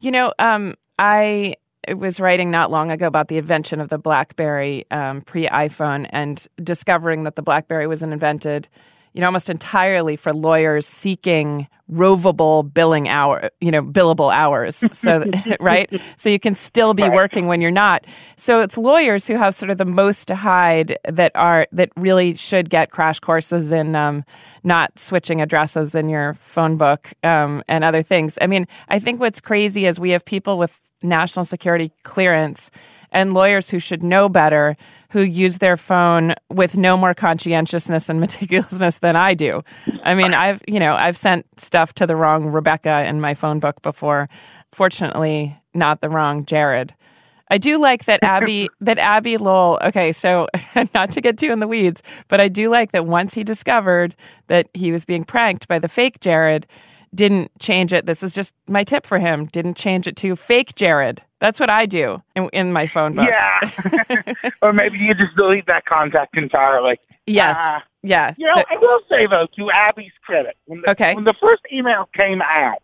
You 0.00 0.10
know, 0.10 0.34
um, 0.38 0.74
I 0.98 1.54
was 1.88 2.20
writing 2.20 2.50
not 2.50 2.70
long 2.70 2.90
ago 2.90 3.06
about 3.06 3.28
the 3.28 3.38
invention 3.38 3.80
of 3.80 3.88
the 3.88 3.98
BlackBerry 3.98 4.86
um, 4.90 5.22
pre 5.22 5.46
iPhone 5.48 6.08
and 6.10 6.46
discovering 6.62 7.24
that 7.24 7.36
the 7.36 7.42
BlackBerry 7.42 7.86
was 7.86 8.02
invented, 8.02 8.68
you 9.12 9.20
know, 9.20 9.26
almost 9.26 9.50
entirely 9.50 10.16
for 10.16 10.32
lawyers 10.32 10.86
seeking 10.86 11.66
rovable 11.90 12.72
billing 12.72 13.08
hour, 13.08 13.50
you 13.60 13.70
know, 13.70 13.82
billable 13.82 14.32
hours. 14.32 14.82
So, 14.92 15.24
right? 15.60 15.90
So 16.16 16.28
you 16.28 16.38
can 16.38 16.54
still 16.54 16.94
be 16.94 17.08
working 17.08 17.46
when 17.46 17.60
you're 17.60 17.70
not. 17.70 18.06
So 18.36 18.60
it's 18.60 18.78
lawyers 18.78 19.26
who 19.26 19.34
have 19.34 19.54
sort 19.54 19.70
of 19.70 19.78
the 19.78 19.84
most 19.84 20.28
to 20.28 20.34
hide 20.34 20.98
that 21.08 21.32
are, 21.34 21.66
that 21.72 21.90
really 21.96 22.34
should 22.34 22.70
get 22.70 22.90
crash 22.90 23.20
courses 23.20 23.72
in 23.72 23.94
um, 23.94 24.24
not 24.64 24.98
switching 24.98 25.40
addresses 25.40 25.94
in 25.94 26.08
your 26.08 26.34
phone 26.34 26.76
book 26.76 27.12
um, 27.22 27.62
and 27.68 27.84
other 27.84 28.02
things. 28.02 28.38
I 28.40 28.46
mean, 28.46 28.66
I 28.88 28.98
think 28.98 29.20
what's 29.20 29.40
crazy 29.40 29.86
is 29.86 29.98
we 29.98 30.10
have 30.10 30.24
people 30.24 30.56
with 30.58 30.78
national 31.02 31.44
security 31.44 31.92
clearance 32.02 32.70
and 33.10 33.34
lawyers 33.34 33.70
who 33.70 33.78
should 33.78 34.02
know 34.02 34.28
better 34.28 34.76
who 35.12 35.20
use 35.20 35.58
their 35.58 35.76
phone 35.76 36.34
with 36.48 36.74
no 36.74 36.96
more 36.96 37.12
conscientiousness 37.12 38.08
and 38.08 38.20
meticulousness 38.22 38.98
than 39.00 39.14
I 39.14 39.34
do. 39.34 39.62
I 40.02 40.14
mean, 40.14 40.32
I've, 40.32 40.62
you 40.66 40.80
know, 40.80 40.94
I've 40.94 41.18
sent 41.18 41.46
stuff 41.60 41.92
to 41.94 42.06
the 42.06 42.16
wrong 42.16 42.46
Rebecca 42.46 43.04
in 43.06 43.20
my 43.20 43.34
phone 43.34 43.60
book 43.60 43.82
before. 43.82 44.30
Fortunately, 44.72 45.60
not 45.74 46.00
the 46.00 46.08
wrong 46.08 46.46
Jared. 46.46 46.94
I 47.48 47.58
do 47.58 47.76
like 47.76 48.06
that 48.06 48.22
Abbe 48.22 48.70
that 48.80 48.98
Abbe 48.98 49.36
Lowell. 49.36 49.78
Okay, 49.82 50.12
so 50.12 50.48
not 50.94 51.10
to 51.12 51.20
get 51.20 51.36
too 51.36 51.52
in 51.52 51.60
the 51.60 51.68
weeds, 51.68 52.02
but 52.28 52.40
I 52.40 52.48
do 52.48 52.70
like 52.70 52.92
that 52.92 53.04
once 53.04 53.34
he 53.34 53.44
discovered 53.44 54.16
that 54.46 54.68
he 54.72 54.90
was 54.90 55.04
being 55.04 55.24
pranked 55.24 55.68
by 55.68 55.78
the 55.78 55.88
fake 55.88 56.20
Jared, 56.20 56.66
didn't 57.14 57.50
change 57.58 57.92
it. 57.92 58.06
This 58.06 58.22
is 58.22 58.32
just 58.32 58.54
my 58.66 58.84
tip 58.84 59.06
for 59.06 59.18
him. 59.18 59.46
Didn't 59.46 59.76
change 59.76 60.06
it 60.06 60.16
to 60.16 60.34
fake 60.36 60.74
Jared. 60.74 61.22
That's 61.40 61.58
what 61.60 61.70
I 61.70 61.86
do 61.86 62.22
in, 62.36 62.48
in 62.52 62.72
my 62.72 62.86
phone 62.86 63.14
book. 63.14 63.28
Yeah. 63.28 64.32
or 64.62 64.72
maybe 64.72 64.98
you 64.98 65.12
just 65.14 65.34
delete 65.36 65.66
that 65.66 65.84
contact 65.84 66.36
entirely. 66.36 66.98
Yes. 67.26 67.56
Uh, 67.58 67.80
yeah. 68.02 68.34
You 68.38 68.46
know, 68.46 68.54
So- 68.54 68.64
I 68.70 68.76
will 68.78 69.00
say 69.10 69.26
though, 69.26 69.46
to 69.58 69.70
Abbe's 69.70 70.12
credit, 70.24 70.56
when 70.66 70.80
the, 70.82 70.90
Okay. 70.92 71.14
when 71.14 71.24
the 71.24 71.34
first 71.40 71.62
email 71.72 72.08
came 72.16 72.40
out, 72.42 72.82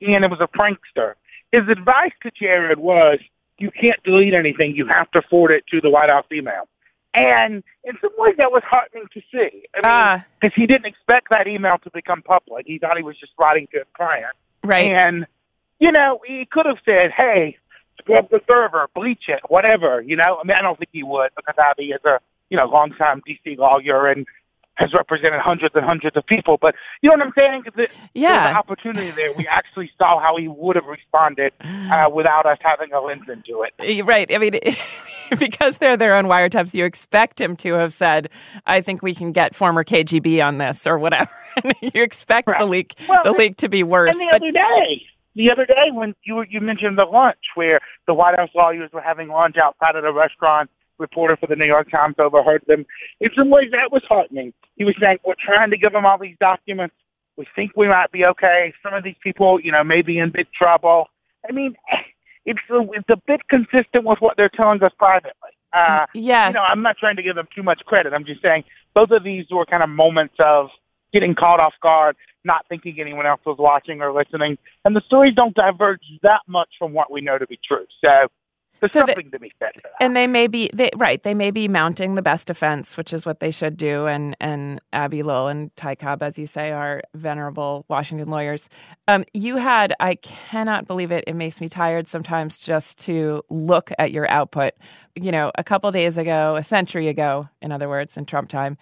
and 0.00 0.24
it 0.24 0.30
was 0.30 0.40
a 0.40 0.48
prankster, 0.48 1.14
his 1.52 1.68
advice 1.68 2.12
to 2.24 2.30
Jared 2.32 2.78
was, 2.78 3.20
"You 3.58 3.70
can't 3.70 4.02
delete 4.02 4.34
anything. 4.34 4.74
You 4.74 4.86
have 4.86 5.10
to 5.12 5.22
forward 5.22 5.52
it 5.52 5.64
to 5.68 5.80
the 5.80 5.88
White 5.88 6.10
House 6.10 6.26
email." 6.32 6.68
And 7.14 7.62
in 7.84 7.96
some 8.00 8.10
ways, 8.18 8.34
that 8.38 8.50
was 8.50 8.62
heartening 8.66 9.04
to 9.14 9.20
see. 9.32 9.64
I 9.74 9.78
mean, 9.78 9.82
Ah. 9.84 10.24
because 10.40 10.54
he 10.56 10.66
didn't 10.66 10.86
expect 10.86 11.28
that 11.30 11.46
email 11.46 11.78
to 11.84 11.90
become 11.90 12.22
public. 12.22 12.66
He 12.66 12.78
thought 12.78 12.96
he 12.96 13.02
was 13.04 13.16
just 13.18 13.32
writing 13.38 13.68
to 13.72 13.82
a 13.82 13.84
client. 13.96 14.32
Right. 14.64 14.90
And 14.90 15.26
you 15.80 15.92
know, 15.92 16.20
he 16.26 16.46
could 16.46 16.66
have 16.66 16.78
said, 16.84 17.10
"Hey, 17.12 17.56
scrub 17.98 18.30
the 18.30 18.40
server, 18.50 18.88
bleach 18.94 19.28
it, 19.28 19.40
whatever." 19.48 20.00
You 20.00 20.16
know, 20.16 20.38
I 20.40 20.44
mean, 20.46 20.56
I 20.56 20.62
don't 20.62 20.78
think 20.78 20.90
he 20.92 21.02
would 21.02 21.30
because 21.36 21.54
Abbe 21.58 21.84
is 21.92 22.00
a 22.04 22.18
you 22.50 22.56
know 22.56 22.66
longtime 22.66 23.22
DC 23.28 23.56
lawyer 23.58 24.06
and 24.08 24.26
has 24.76 24.92
represented 24.92 25.40
hundreds 25.40 25.72
and 25.76 25.84
hundreds 25.84 26.16
of 26.16 26.26
people. 26.26 26.56
But 26.60 26.74
you 27.00 27.08
know 27.08 27.14
what 27.16 27.26
I'm 27.26 27.32
saying? 27.38 27.64
it- 27.76 27.90
Yeah. 28.14 28.52
The 28.52 28.58
opportunity 28.58 29.10
there. 29.12 29.32
We 29.32 29.46
actually 29.46 29.90
saw 29.98 30.18
how 30.18 30.36
he 30.36 30.48
would 30.48 30.74
have 30.74 30.86
responded 30.86 31.52
uh, 31.62 32.10
without 32.12 32.44
us 32.46 32.58
having 32.60 32.92
a 32.92 33.00
lens 33.00 33.28
into 33.28 33.62
it. 33.62 34.04
Right. 34.04 34.32
I 34.34 34.38
mean, 34.38 34.54
because 35.38 35.78
they're 35.78 35.96
their 35.96 36.14
own 36.14 36.24
wiretaps, 36.24 36.74
you 36.74 36.84
expect 36.84 37.40
him 37.40 37.56
to 37.56 37.74
have 37.74 37.92
said, 37.92 38.28
"I 38.66 38.80
think 38.80 39.02
we 39.02 39.14
can 39.14 39.32
get 39.32 39.54
former 39.54 39.84
KGB 39.84 40.44
on 40.44 40.58
this" 40.58 40.86
or 40.86 40.98
whatever. 40.98 41.30
you 41.80 42.02
expect 42.02 42.48
the 42.58 42.64
leak, 42.64 42.94
the 43.22 43.32
leak 43.32 43.56
to 43.58 43.68
be 43.68 43.82
worse. 43.82 44.16
And 44.16 44.20
the 44.20 44.28
but 44.30 44.42
other 44.42 44.52
day, 44.52 45.02
the 45.34 45.50
other 45.50 45.66
day 45.66 45.90
when 45.92 46.14
you 46.24 46.36
were, 46.36 46.46
you 46.46 46.60
mentioned 46.60 46.98
the 46.98 47.04
lunch 47.04 47.38
where 47.54 47.80
the 48.06 48.14
White 48.14 48.38
House 48.38 48.50
lawyers 48.54 48.90
were 48.92 49.00
having 49.00 49.28
lunch 49.28 49.56
outside 49.56 49.96
of 49.96 50.02
the 50.02 50.12
restaurant, 50.12 50.70
reporter 50.98 51.36
for 51.36 51.46
the 51.46 51.56
New 51.56 51.66
York 51.66 51.90
Times 51.90 52.14
overheard 52.18 52.62
them. 52.66 52.86
In 53.20 53.30
some 53.36 53.50
ways, 53.50 53.70
that 53.72 53.90
was 53.90 54.02
heartening. 54.08 54.52
He 54.76 54.84
was 54.84 54.94
saying, 55.00 55.18
"We're 55.24 55.34
trying 55.38 55.70
to 55.70 55.76
give 55.76 55.92
them 55.92 56.06
all 56.06 56.18
these 56.18 56.36
documents. 56.40 56.94
We 57.36 57.46
think 57.56 57.72
we 57.76 57.88
might 57.88 58.12
be 58.12 58.24
okay. 58.26 58.72
Some 58.82 58.94
of 58.94 59.02
these 59.02 59.16
people, 59.22 59.60
you 59.60 59.72
know, 59.72 59.82
may 59.82 60.02
be 60.02 60.18
in 60.18 60.30
big 60.30 60.46
trouble." 60.52 61.08
I 61.48 61.52
mean, 61.52 61.76
it's 62.44 62.60
a, 62.70 62.80
it's 62.92 63.08
a 63.08 63.16
bit 63.26 63.46
consistent 63.48 64.04
with 64.04 64.20
what 64.20 64.36
they're 64.36 64.48
telling 64.48 64.82
us 64.82 64.92
privately. 64.98 65.50
Uh, 65.72 66.06
yeah. 66.14 66.48
You 66.48 66.54
know, 66.54 66.62
I'm 66.62 66.82
not 66.82 66.96
trying 66.98 67.16
to 67.16 67.22
give 67.22 67.36
them 67.36 67.48
too 67.54 67.62
much 67.62 67.84
credit. 67.84 68.12
I'm 68.12 68.24
just 68.24 68.42
saying 68.42 68.64
both 68.94 69.10
of 69.10 69.24
these 69.24 69.46
were 69.50 69.66
kind 69.66 69.82
of 69.82 69.88
moments 69.88 70.34
of 70.38 70.70
getting 71.12 71.34
caught 71.34 71.60
off 71.60 71.74
guard, 71.80 72.16
not 72.44 72.66
thinking 72.68 73.00
anyone 73.00 73.26
else 73.26 73.40
was 73.44 73.56
watching 73.58 74.00
or 74.00 74.12
listening, 74.12 74.58
and 74.84 74.94
the 74.94 75.00
stories 75.02 75.34
don't 75.34 75.54
diverge 75.54 76.02
that 76.22 76.40
much 76.46 76.70
from 76.78 76.92
what 76.92 77.10
we 77.10 77.20
know 77.20 77.38
to 77.38 77.46
be 77.46 77.58
true. 77.64 77.86
So 78.04 78.28
there's 78.84 78.92
So 78.92 79.00
something 79.00 79.30
to 79.30 79.38
be 79.38 79.52
said 79.58 79.72
and 80.00 80.14
they 80.14 80.26
may 80.26 80.46
be 80.46 80.70
they, 80.74 80.90
right. 80.96 81.22
They 81.22 81.34
may 81.34 81.50
be 81.50 81.68
mounting 81.68 82.14
the 82.14 82.22
best 82.22 82.46
defense, 82.46 82.96
which 82.96 83.12
is 83.12 83.24
what 83.24 83.40
they 83.40 83.50
should 83.50 83.76
do. 83.76 84.06
And 84.06 84.36
and 84.40 84.80
Abbe 84.92 85.22
Lowell 85.22 85.48
and 85.48 85.74
Ty 85.76 85.94
Cobb, 85.94 86.22
as 86.22 86.38
you 86.38 86.46
say, 86.46 86.70
are 86.70 87.02
venerable 87.14 87.86
Washington 87.88 88.28
lawyers. 88.28 88.68
Um, 89.08 89.24
you 89.32 89.56
had 89.56 89.94
I 90.00 90.16
cannot 90.16 90.86
believe 90.86 91.10
it. 91.10 91.24
It 91.26 91.34
makes 91.34 91.60
me 91.60 91.68
tired 91.68 92.08
sometimes 92.08 92.58
just 92.58 92.98
to 93.00 93.42
look 93.48 93.90
at 93.98 94.12
your 94.12 94.30
output. 94.30 94.74
You 95.14 95.32
know, 95.32 95.50
a 95.56 95.64
couple 95.64 95.90
days 95.90 96.18
ago, 96.18 96.56
a 96.56 96.64
century 96.64 97.08
ago, 97.08 97.48
in 97.62 97.72
other 97.72 97.88
words, 97.88 98.16
in 98.16 98.26
Trump 98.26 98.48
time, 98.48 98.76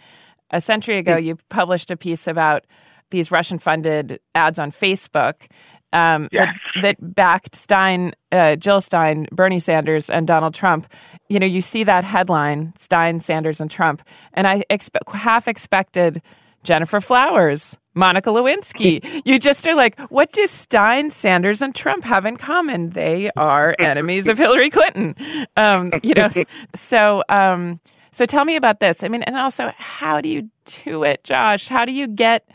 a 0.50 0.60
century 0.60 0.98
ago, 0.98 1.16
you 1.16 1.38
published 1.48 1.90
a 1.90 1.96
piece 1.96 2.26
about 2.26 2.66
these 3.10 3.30
Russian 3.30 3.58
funded 3.58 4.18
ads 4.34 4.58
on 4.58 4.72
Facebook 4.72 5.48
um, 5.92 6.28
that, 6.32 6.54
that 6.80 6.96
backed 7.14 7.54
Stein, 7.54 8.12
uh, 8.30 8.56
Jill 8.56 8.80
Stein, 8.80 9.26
Bernie 9.32 9.58
Sanders, 9.58 10.08
and 10.10 10.26
Donald 10.26 10.54
Trump. 10.54 10.86
You 11.28 11.38
know, 11.38 11.46
you 11.46 11.60
see 11.60 11.84
that 11.84 12.04
headline, 12.04 12.74
Stein, 12.78 13.20
Sanders, 13.20 13.60
and 13.60 13.70
Trump, 13.70 14.02
and 14.34 14.46
I 14.46 14.64
expe- 14.70 15.14
half 15.14 15.48
expected 15.48 16.22
Gennifer 16.64 17.00
Flowers, 17.00 17.76
Monica 17.94 18.30
Lewinsky. 18.30 19.22
you 19.24 19.38
just 19.38 19.66
are 19.66 19.74
like, 19.74 19.98
what 20.10 20.32
do 20.32 20.46
Stein, 20.46 21.10
Sanders, 21.10 21.62
and 21.62 21.74
Trump 21.74 22.04
have 22.04 22.24
in 22.24 22.36
common? 22.36 22.90
They 22.90 23.30
are 23.36 23.74
enemies 23.80 24.28
of 24.28 24.38
Hillary 24.38 24.70
Clinton. 24.70 25.14
Um, 25.56 25.92
you 26.02 26.14
know, 26.14 26.28
so 26.74 27.22
um, 27.28 27.80
so 28.12 28.26
tell 28.26 28.44
me 28.44 28.56
about 28.56 28.80
this. 28.80 29.02
I 29.02 29.08
mean, 29.08 29.22
and 29.22 29.36
also, 29.36 29.72
how 29.76 30.20
do 30.20 30.28
you 30.28 30.50
do 30.84 31.02
it, 31.02 31.24
Josh? 31.24 31.68
How 31.68 31.84
do 31.84 31.92
you 31.92 32.06
get 32.06 32.48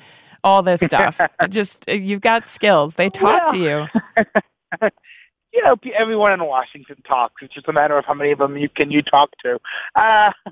all 0.48 0.63
this 0.63 0.80
stuff? 0.86 1.20
just 1.50 1.88
uh, 1.88 1.94
you've 1.94 2.22
got 2.22 2.48
skills. 2.48 2.96
They 2.96 3.10
talk 3.10 3.51
to 3.51 3.58
you. 3.58 3.86
you 5.54 5.63
know, 5.63 5.75
everyone 5.96 6.34
in 6.34 6.44
Washington 6.44 6.98
talks. 7.08 7.42
It's 7.42 7.54
just 7.54 7.68
a 7.68 7.74
matter 7.74 7.98
of 7.98 8.06
how 8.06 8.13
many 8.13 8.32
of 8.32 8.39
them 8.39 8.58
you 8.58 8.70
can 8.70 8.92
you 8.92 9.01
talk 9.01 9.30
to. 9.44 9.60
Uh, 9.96 10.32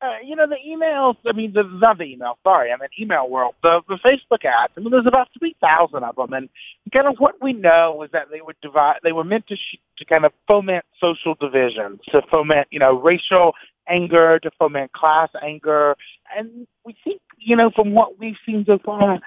uh, 0.00 0.16
you 0.24 0.36
know, 0.36 0.46
the 0.46 0.56
emails. 0.66 1.16
I 1.26 1.32
mean, 1.32 1.52
the 1.52 1.64
not 1.64 1.98
the 1.98 2.04
email. 2.04 2.38
Sorry, 2.44 2.72
I'm 2.72 2.80
in 2.82 2.88
email 3.00 3.28
world. 3.28 3.54
The 3.62 3.82
the 3.88 3.96
Facebook 3.96 4.44
ads. 4.44 4.72
I 4.76 4.80
mean, 4.80 4.90
there's 4.90 5.06
about 5.06 5.28
three 5.38 5.56
thousand 5.60 6.04
of 6.04 6.16
them, 6.16 6.32
and 6.32 6.48
kind 6.92 7.08
of 7.08 7.16
what 7.18 7.42
we 7.42 7.52
know 7.52 8.02
is 8.02 8.10
that 8.12 8.30
they 8.30 8.40
would 8.40 8.56
divide. 8.62 9.00
They 9.02 9.12
were 9.12 9.24
meant 9.24 9.46
to 9.48 9.56
sh- 9.56 9.76
to 9.98 10.04
kind 10.04 10.24
of 10.24 10.32
foment 10.46 10.84
social 11.00 11.34
divisions, 11.34 12.00
to 12.10 12.22
foment 12.30 12.68
you 12.70 12.78
know 12.78 12.94
racial 12.94 13.54
anger, 13.88 14.38
to 14.40 14.50
foment 14.58 14.92
class 14.92 15.30
anger, 15.42 15.96
and 16.36 16.66
we 16.84 16.96
think 17.04 17.20
you 17.38 17.56
know 17.56 17.70
from 17.70 17.92
what 17.92 18.18
we've 18.18 18.36
seen 18.44 18.64
so 18.66 18.78
far, 18.78 19.20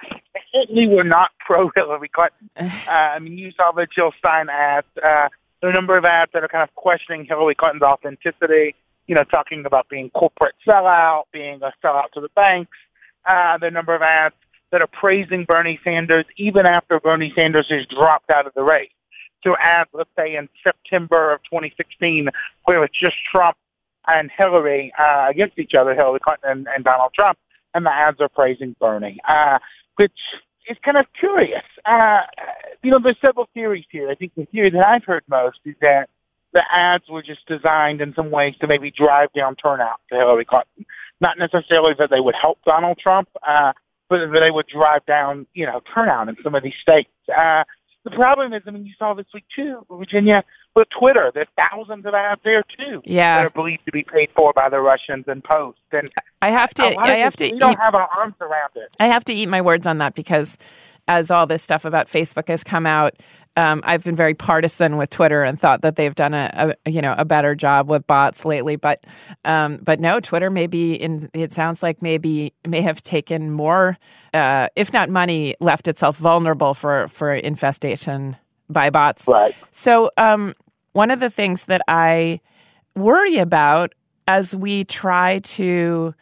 certainly 0.54 0.86
we're 0.86 1.02
not 1.02 1.30
pro 1.44 1.70
Hillary 1.74 2.08
Clinton. 2.08 2.50
Uh, 2.88 2.90
I 2.90 3.18
mean, 3.18 3.38
you 3.38 3.50
saw 3.52 3.72
the 3.72 3.86
Jill 3.86 4.12
Stein 4.18 4.48
ads. 4.48 4.86
Uh, 4.96 5.28
there 5.60 5.70
are 5.70 5.72
a 5.72 5.74
number 5.74 5.96
of 5.96 6.04
ads 6.04 6.32
that 6.32 6.42
are 6.42 6.48
kind 6.48 6.62
of 6.62 6.74
questioning 6.74 7.24
Hillary 7.24 7.54
Clinton's 7.54 7.82
authenticity. 7.82 8.74
you 9.06 9.14
know, 9.14 9.24
talking 9.24 9.64
about 9.66 9.88
being 9.88 10.10
corporate 10.10 10.54
sellout, 10.66 11.24
being 11.32 11.62
a 11.62 11.72
sellout 11.82 12.10
to 12.14 12.20
the 12.20 12.28
banks. 12.30 12.76
Uh, 13.24 13.58
the 13.58 13.70
number 13.70 13.94
of 13.94 14.02
ads 14.02 14.34
that 14.72 14.80
are 14.80 14.88
praising 14.88 15.44
Bernie 15.44 15.78
Sanders 15.84 16.24
even 16.36 16.66
after 16.66 16.98
Bernie 16.98 17.32
Sanders 17.36 17.68
has 17.68 17.86
dropped 17.86 18.30
out 18.30 18.46
of 18.46 18.54
the 18.54 18.62
race. 18.62 18.90
So 19.44 19.56
ads, 19.56 19.90
let's 19.92 20.10
say 20.16 20.36
in 20.36 20.48
September 20.62 21.32
of 21.32 21.42
2016, 21.44 22.28
where 22.64 22.84
it's 22.84 22.98
just 22.98 23.16
Trump 23.30 23.56
and 24.06 24.30
Hillary 24.36 24.92
uh, 24.98 25.26
against 25.30 25.58
each 25.58 25.74
other, 25.74 25.94
Hillary 25.94 26.20
Clinton 26.20 26.50
and, 26.50 26.68
and 26.74 26.84
Donald 26.84 27.12
Trump, 27.14 27.38
and 27.74 27.86
the 27.86 27.92
ads 27.92 28.20
are 28.20 28.28
praising 28.28 28.74
Bernie, 28.80 29.18
uh, 29.28 29.58
which 29.96 30.12
is 30.68 30.76
kind 30.84 30.96
of 30.96 31.06
curious. 31.18 31.64
Uh, 31.84 32.20
you 32.82 32.90
know, 32.90 32.98
there's 32.98 33.20
several 33.20 33.48
theories 33.54 33.84
here. 33.90 34.10
I 34.10 34.14
think 34.14 34.34
the 34.36 34.46
theory 34.46 34.70
that 34.70 34.86
I've 34.86 35.04
heard 35.04 35.24
most 35.28 35.58
is 35.64 35.74
that 35.80 36.08
the 36.52 36.62
ads 36.70 37.08
were 37.08 37.22
just 37.22 37.46
designed 37.46 38.00
in 38.00 38.14
some 38.14 38.30
ways 38.30 38.54
to 38.60 38.66
maybe 38.66 38.90
drive 38.90 39.32
down 39.32 39.56
turnout 39.56 40.00
to 40.10 40.16
Hillary 40.16 40.44
Clinton. 40.44 40.84
Not 41.20 41.38
necessarily 41.38 41.94
that 41.98 42.10
they 42.10 42.20
would 42.20 42.34
help 42.34 42.58
Donald 42.64 42.98
Trump, 42.98 43.28
uh, 43.46 43.72
but 44.08 44.30
that 44.30 44.40
they 44.40 44.50
would 44.50 44.66
drive 44.66 45.06
down, 45.06 45.46
you 45.54 45.64
know, 45.64 45.80
turnout 45.94 46.28
in 46.28 46.36
some 46.42 46.54
of 46.54 46.62
these 46.62 46.74
states. 46.80 47.10
Uh, 47.34 47.64
the 48.04 48.10
problem 48.10 48.52
is, 48.52 48.62
I 48.66 48.70
mean, 48.70 48.84
you 48.84 48.92
saw 48.98 49.14
this 49.14 49.26
week 49.32 49.44
too, 49.54 49.86
Virginia, 49.90 50.44
with 50.74 50.88
Twitter. 50.90 51.30
There's 51.34 51.48
thousands 51.56 52.06
of 52.06 52.14
ads 52.14 52.40
there 52.44 52.62
too. 52.78 53.02
Yeah. 53.04 53.38
That 53.38 53.46
are 53.46 53.50
believed 53.50 53.84
to 53.86 53.92
be 53.92 54.02
paid 54.02 54.30
for 54.34 54.52
by 54.52 54.68
the 54.68 54.80
Russians 54.80 55.24
and 55.28 55.42
Post. 55.42 55.78
And 55.92 56.10
I 56.40 56.50
have 56.50 56.72
to. 56.74 56.82
I 56.98 57.16
have 57.16 57.36
this, 57.36 57.50
to. 57.50 57.54
We 57.54 57.58
don't 57.58 57.72
eat- 57.72 57.78
have 57.78 57.94
our 57.94 58.08
arms 58.16 58.34
around 58.40 58.70
it. 58.76 58.94
I 58.98 59.06
have 59.06 59.24
to 59.24 59.32
eat 59.32 59.46
my 59.46 59.60
words 59.60 59.86
on 59.86 59.98
that 59.98 60.14
because 60.14 60.56
as 61.08 61.30
all 61.30 61.46
this 61.46 61.62
stuff 61.62 61.84
about 61.84 62.08
Facebook 62.08 62.48
has 62.48 62.62
come 62.62 62.86
out, 62.86 63.14
um, 63.56 63.82
I've 63.84 64.02
been 64.02 64.16
very 64.16 64.34
partisan 64.34 64.96
with 64.96 65.10
Twitter 65.10 65.44
and 65.44 65.60
thought 65.60 65.82
that 65.82 65.96
they've 65.96 66.14
done 66.14 66.32
a, 66.32 66.74
a 66.86 66.90
you 66.90 67.02
know 67.02 67.14
a 67.18 67.24
better 67.24 67.54
job 67.54 67.90
with 67.90 68.06
bots 68.06 68.44
lately. 68.44 68.76
But 68.76 69.04
um, 69.44 69.78
but 69.82 70.00
no, 70.00 70.20
Twitter 70.20 70.50
maybe 70.50 70.94
in 70.94 71.28
it 71.34 71.52
sounds 71.52 71.82
like 71.82 72.00
maybe 72.00 72.54
may 72.66 72.80
have 72.80 73.02
taken 73.02 73.50
more, 73.50 73.98
uh, 74.32 74.68
if 74.74 74.92
not 74.92 75.10
money, 75.10 75.54
left 75.60 75.86
itself 75.86 76.16
vulnerable 76.16 76.72
for 76.72 77.08
for 77.08 77.34
infestation 77.34 78.36
by 78.72 78.90
bots. 78.90 79.26
Right. 79.28 79.54
So 79.70 80.10
um, 80.16 80.54
one 80.92 81.10
of 81.10 81.20
the 81.20 81.30
things 81.30 81.66
that 81.66 81.82
I 81.88 82.40
worry 82.94 83.38
about 83.38 83.94
as 84.28 84.54
we 84.54 84.84
try 84.84 85.40
to 85.40 86.14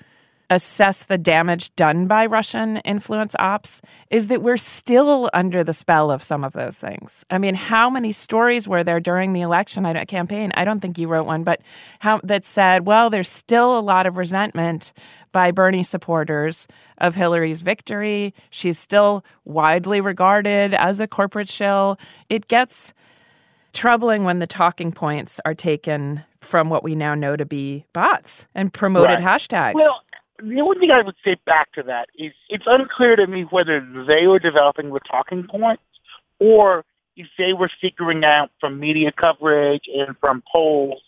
assess 0.51 1.05
the 1.05 1.17
damage 1.17 1.75
done 1.77 2.07
by 2.09 2.27
Russian 2.27 2.79
influence 2.79 3.37
ops 3.39 3.81
is 4.11 4.27
that 4.27 4.43
we're 4.43 4.57
still 4.57 5.31
under 5.33 5.63
the 5.63 5.73
spell 5.73 6.11
of 6.11 6.23
some 6.25 6.43
of 6.43 6.53
those 6.53 6.75
things. 6.77 7.25
I 7.31 7.39
mean, 7.39 7.55
how 7.55 7.89
many 7.89 8.11
stories 8.11 8.67
were 8.67 8.83
there 8.83 8.99
during 9.01 9.33
the 9.33 9.43
election 9.43 9.87
I 9.87 10.05
campaign? 10.05 10.51
I 10.55 10.65
don't 10.65 10.81
think 10.81 10.99
you 10.99 11.07
wrote 11.07 11.27
one, 11.27 11.45
but 11.45 11.61
how 12.01 12.21
that 12.25 12.45
said, 12.45 12.85
well, 12.85 13.09
there's 13.09 13.29
still 13.31 13.79
a 13.79 13.81
lot 13.81 14.07
of 14.07 14.17
resentment 14.17 14.93
by 15.33 15.53
Bernie 15.53 15.85
supporters 15.85 16.67
of 16.99 17.15
Hillary's 17.15 17.61
victory. 17.63 18.35
She's 18.51 18.79
still 18.79 19.25
widely 19.45 20.01
regarded 20.01 20.75
as 20.75 20.99
a 20.99 21.07
corporate 21.07 21.49
shill. 21.49 21.97
It 22.29 22.49
gets 22.49 22.93
troubling 23.73 24.25
when 24.25 24.41
the 24.41 24.49
talking 24.49 24.91
points 24.91 25.39
are 25.45 25.55
taken 25.55 26.25
from 26.41 26.71
what 26.71 26.83
we 26.83 26.97
now 26.97 27.15
know 27.15 27.37
to 27.37 27.45
be 27.45 27.85
bots 27.93 28.47
and 28.55 28.73
promoted 28.73 29.21
Right. 29.21 29.23
hashtags. 29.23 29.75
Well, 29.75 30.03
the 30.43 30.61
only 30.61 30.79
thing 30.79 30.91
I 30.91 31.03
would 31.03 31.17
say 31.25 31.37
back 31.47 31.73
to 31.73 31.83
that 31.85 32.09
is 32.17 32.33
it's 32.49 32.65
unclear 32.67 33.17
to 33.17 33.27
me 33.27 33.43
whether 33.43 33.81
they 34.07 34.27
were 34.27 34.39
developing 34.39 34.93
the 34.93 35.01
talking 35.01 35.47
points 35.47 35.83
or 36.39 36.85
if 37.17 37.27
they 37.39 37.53
were 37.53 37.71
figuring 37.81 38.25
out 38.25 38.51
from 38.61 38.81
media 38.81 39.13
coverage 39.13 39.89
and 39.95 40.17
from 40.21 40.43
polls, 40.51 41.03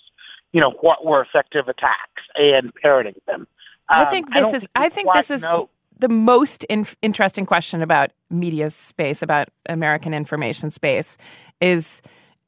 you 0.53 0.61
know, 0.61 0.71
what 0.81 1.05
were 1.05 1.23
effective 1.23 1.69
attacks 1.69 2.23
and 2.37 2.75
parroting 2.75 3.15
them. 3.27 3.47
I 3.89 4.05
Um, 4.05 4.11
think 4.11 4.33
this 4.33 4.43
don't 4.43 4.55
is. 4.55 4.61
think 4.63 4.71
I 4.77 4.89
think 4.89 5.13
this 5.15 5.31
is 5.31 5.43
know- 5.43 5.69
the 5.99 6.09
most 6.09 6.65
in, 6.65 6.87
interesting 7.01 7.47
question 7.47 7.81
about 7.83 8.11
media 8.29 8.69
space, 8.71 9.23
about 9.23 9.49
American 9.67 10.13
information 10.13 10.71
space, 10.71 11.17
is 11.61 12.03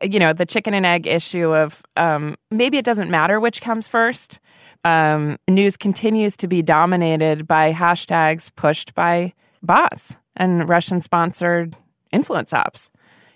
you 0.05 0.19
know 0.19 0.33
the 0.33 0.47
chicken 0.47 0.75
and 0.75 0.85
egg 0.87 1.07
issue 1.07 1.55
of 1.55 1.83
um, 1.97 2.37
maybe 2.51 2.79
it 2.79 2.85
doesn't 2.85 3.11
matter 3.11 3.41
which 3.41 3.61
comes 3.61 3.89
first. 3.89 4.39
Um, 4.85 5.39
news 5.49 5.77
continues 5.77 6.37
to 6.37 6.47
be 6.47 6.61
dominated 6.63 7.47
by 7.47 7.73
hashtags 7.73 8.51
pushed 8.55 8.95
by 8.95 9.33
bots 9.63 10.15
and 10.37 10.69
Russian 10.69 11.01
sponsored 11.01 11.75
influence 12.13 12.53
ops. 12.53 12.91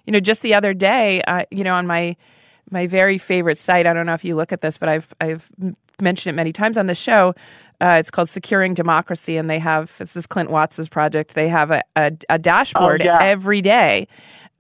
You 0.05 0.13
know, 0.13 0.21
just 0.21 0.43
the 0.43 0.55
other 0.55 0.75
day, 0.75 1.23
uh, 1.23 1.45
you 1.51 1.65
know, 1.65 1.75
on 1.75 1.87
my 1.87 2.17
my 2.71 2.87
very 2.87 3.17
favorite 3.19 3.57
site. 3.59 3.87
I 3.87 3.93
don't 3.95 4.05
know 4.07 4.15
if 4.15 4.25
you 4.25 4.37
look 4.37 4.53
at 4.53 4.61
this, 4.61 4.77
but 4.79 4.89
I've 4.89 5.09
I've 5.21 5.49
mentioned 6.01 6.35
it 6.35 6.37
many 6.37 6.53
times 6.53 6.77
on 6.77 6.87
the 6.87 6.95
show. 6.95 7.35
Uh, 7.81 7.97
it's 8.01 8.11
called 8.11 8.29
Securing 8.29 8.75
Democracy, 8.75 9.37
and 9.37 9.49
they 9.49 9.59
have 9.59 9.97
this 9.99 10.17
is 10.17 10.27
Clint 10.27 10.51
Watts's 10.51 10.89
project. 10.89 11.35
They 11.35 11.49
have 11.49 11.71
a 11.71 11.83
a, 11.97 12.13
a 12.29 12.39
dashboard 12.39 13.01
Oh, 13.03 13.05
yeah. 13.05 13.19
every 13.23 13.63
day. 13.63 14.07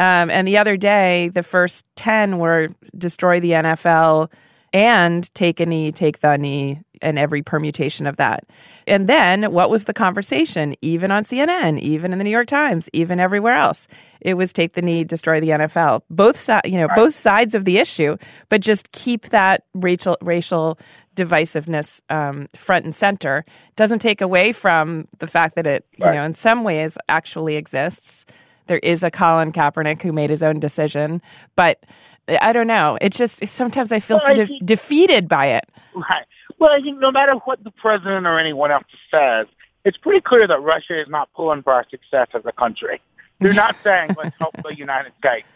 Um, 0.01 0.31
and 0.31 0.47
the 0.47 0.59
other 0.59 0.77
day, 0.77 1.29
the 1.29 1.43
first 1.43 1.85
ten 1.97 2.39
were 2.39 2.69
destroy 2.97 3.41
the 3.41 3.51
NFL 3.51 4.31
and 4.73 5.33
take 5.35 5.61
a 5.61 5.67
knee, 5.67 5.91
take 5.93 6.21
the 6.21 6.37
knee, 6.37 6.81
and 7.01 7.19
every 7.19 7.43
permutation 7.43 8.07
of 8.07 8.17
that. 8.17 8.45
And 8.87 9.09
then 9.09 9.53
what 9.53 9.71
was 9.71 9.85
the 9.85 9.95
conversation? 9.95 10.75
Even 10.83 11.11
on 11.11 11.25
CNN, 11.25 11.79
even 11.81 12.13
in 12.13 12.19
the 12.19 12.25
New 12.25 12.31
York 12.31 12.49
Times, 12.49 12.89
even 12.93 13.21
everywhere 13.21 13.55
else, 13.55 13.87
it 14.21 14.35
was 14.35 14.53
take 14.53 14.75
the 14.75 14.83
knee, 14.83 15.05
destroy 15.05 15.41
the 15.41 15.51
NFL. 15.51 16.03
Both 16.11 16.39
sides, 16.41 16.69
you 16.69 16.79
know, 16.79 16.89
both 16.95 17.15
sides 17.15 17.55
of 17.55 17.65
the 17.65 17.79
issue, 17.79 18.17
but 18.49 18.61
just 18.61 18.91
keep 18.93 19.29
that 19.29 19.65
racial 19.75 20.17
racial 20.21 20.79
divisiveness 21.15 22.01
um, 22.11 22.49
front 22.55 22.85
and 22.85 22.95
center. 22.95 23.45
Doesn't 23.77 24.01
take 24.01 24.21
away 24.21 24.53
from 24.53 25.09
the 25.19 25.27
fact 25.27 25.55
that 25.57 25.67
it, 25.67 25.85
you 25.99 26.07
know, 26.07 26.25
in 26.25 26.35
some 26.35 26.65
ways 26.65 26.97
actually 27.09 27.57
exists. 27.57 28.25
There 28.69 28.79
is 28.79 29.03
a 29.03 29.11
Colin 29.11 29.53
Kaepernick 29.53 30.03
who 30.03 30.13
made 30.13 30.31
his 30.31 30.43
own 30.43 30.61
decision, 30.61 31.21
but 31.57 31.85
I 32.29 32.53
don't 32.53 32.67
know. 32.67 32.97
It's 33.01 33.17
just 33.17 33.47
sometimes 33.49 33.91
I 33.91 34.01
feel 34.01 34.19
Well, 34.19 34.27
so 34.27 34.33
I 34.33 34.35
de- 34.35 34.47
think- 34.47 34.65
defeated 34.67 35.29
by 35.29 35.47
it. 35.47 35.65
Right. 35.95 36.25
Well, 36.59 36.71
I 36.71 36.81
think 36.81 36.99
no 37.01 37.11
matter 37.11 37.33
what 37.45 37.63
the 37.65 37.71
president 37.71 38.27
or 38.27 38.39
anyone 38.39 38.71
else 38.71 38.85
says, 39.11 39.47
it's 39.85 39.97
pretty 39.97 40.21
clear 40.21 40.47
that 40.47 40.61
Russia 40.61 41.01
is 41.01 41.09
not 41.09 41.33
pulling 41.35 41.63
for 41.63 41.73
our 41.73 41.87
success 41.91 42.29
as 42.35 42.43
a 42.45 42.53
country. 42.53 43.01
They're 43.41 43.53
not 43.55 43.77
saying 43.85 44.17
let's 44.23 44.37
help 44.39 44.55
the 44.63 44.77
United 44.77 45.13
States. 45.19 45.47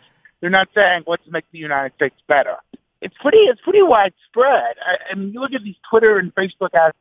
They're 0.40 0.51
not 0.51 0.68
saying 0.75 1.05
let's 1.07 1.27
make 1.29 1.44
the 1.53 1.59
United 1.59 1.94
States 1.96 2.16
better. 2.27 2.57
It's 3.01 3.16
pretty. 3.20 3.38
It's 3.38 3.61
pretty 3.61 3.83
widespread. 3.83 4.77
I, 4.87 4.96
I 5.11 5.14
mean, 5.14 5.33
you 5.33 5.40
look 5.40 5.53
at 5.55 5.62
these 5.64 5.77
Twitter 5.90 6.18
and 6.18 6.35
Facebook 6.35 6.72
ads. 6.75 6.96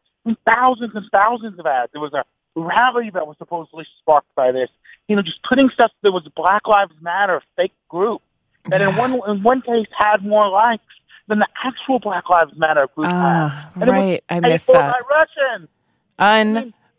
Thousands 0.45 0.91
and 0.95 1.05
thousands 1.11 1.57
of 1.59 1.65
ads. 1.65 1.91
There 1.93 2.01
was 2.01 2.13
a 2.13 2.23
rally 2.55 3.09
that 3.11 3.25
was 3.27 3.37
supposedly 3.37 3.85
sparked 3.99 4.33
by 4.35 4.51
this. 4.51 4.69
You 5.07 5.15
know, 5.15 5.21
just 5.21 5.41
putting 5.43 5.69
stuff. 5.69 5.91
that 6.03 6.11
was 6.11 6.27
Black 6.35 6.67
Lives 6.67 6.93
Matter 7.01 7.41
fake 7.55 7.73
group 7.89 8.21
that 8.65 8.81
in 8.81 8.95
one 8.95 9.19
in 9.27 9.43
one 9.43 9.61
case 9.61 9.87
had 9.97 10.23
more 10.23 10.47
likes 10.47 10.83
than 11.27 11.39
the 11.39 11.47
actual 11.63 11.99
Black 11.99 12.29
Lives 12.29 12.53
Matter 12.55 12.87
group 12.95 13.07
Ah, 13.09 13.71
had. 13.75 13.81
And 13.81 13.89
it 13.89 13.91
was 13.91 14.01
right. 14.11 14.23
I 14.29 14.39
missed 14.39 14.67
that. 14.67 14.93
By 15.09 15.25
Russians. 15.49 15.69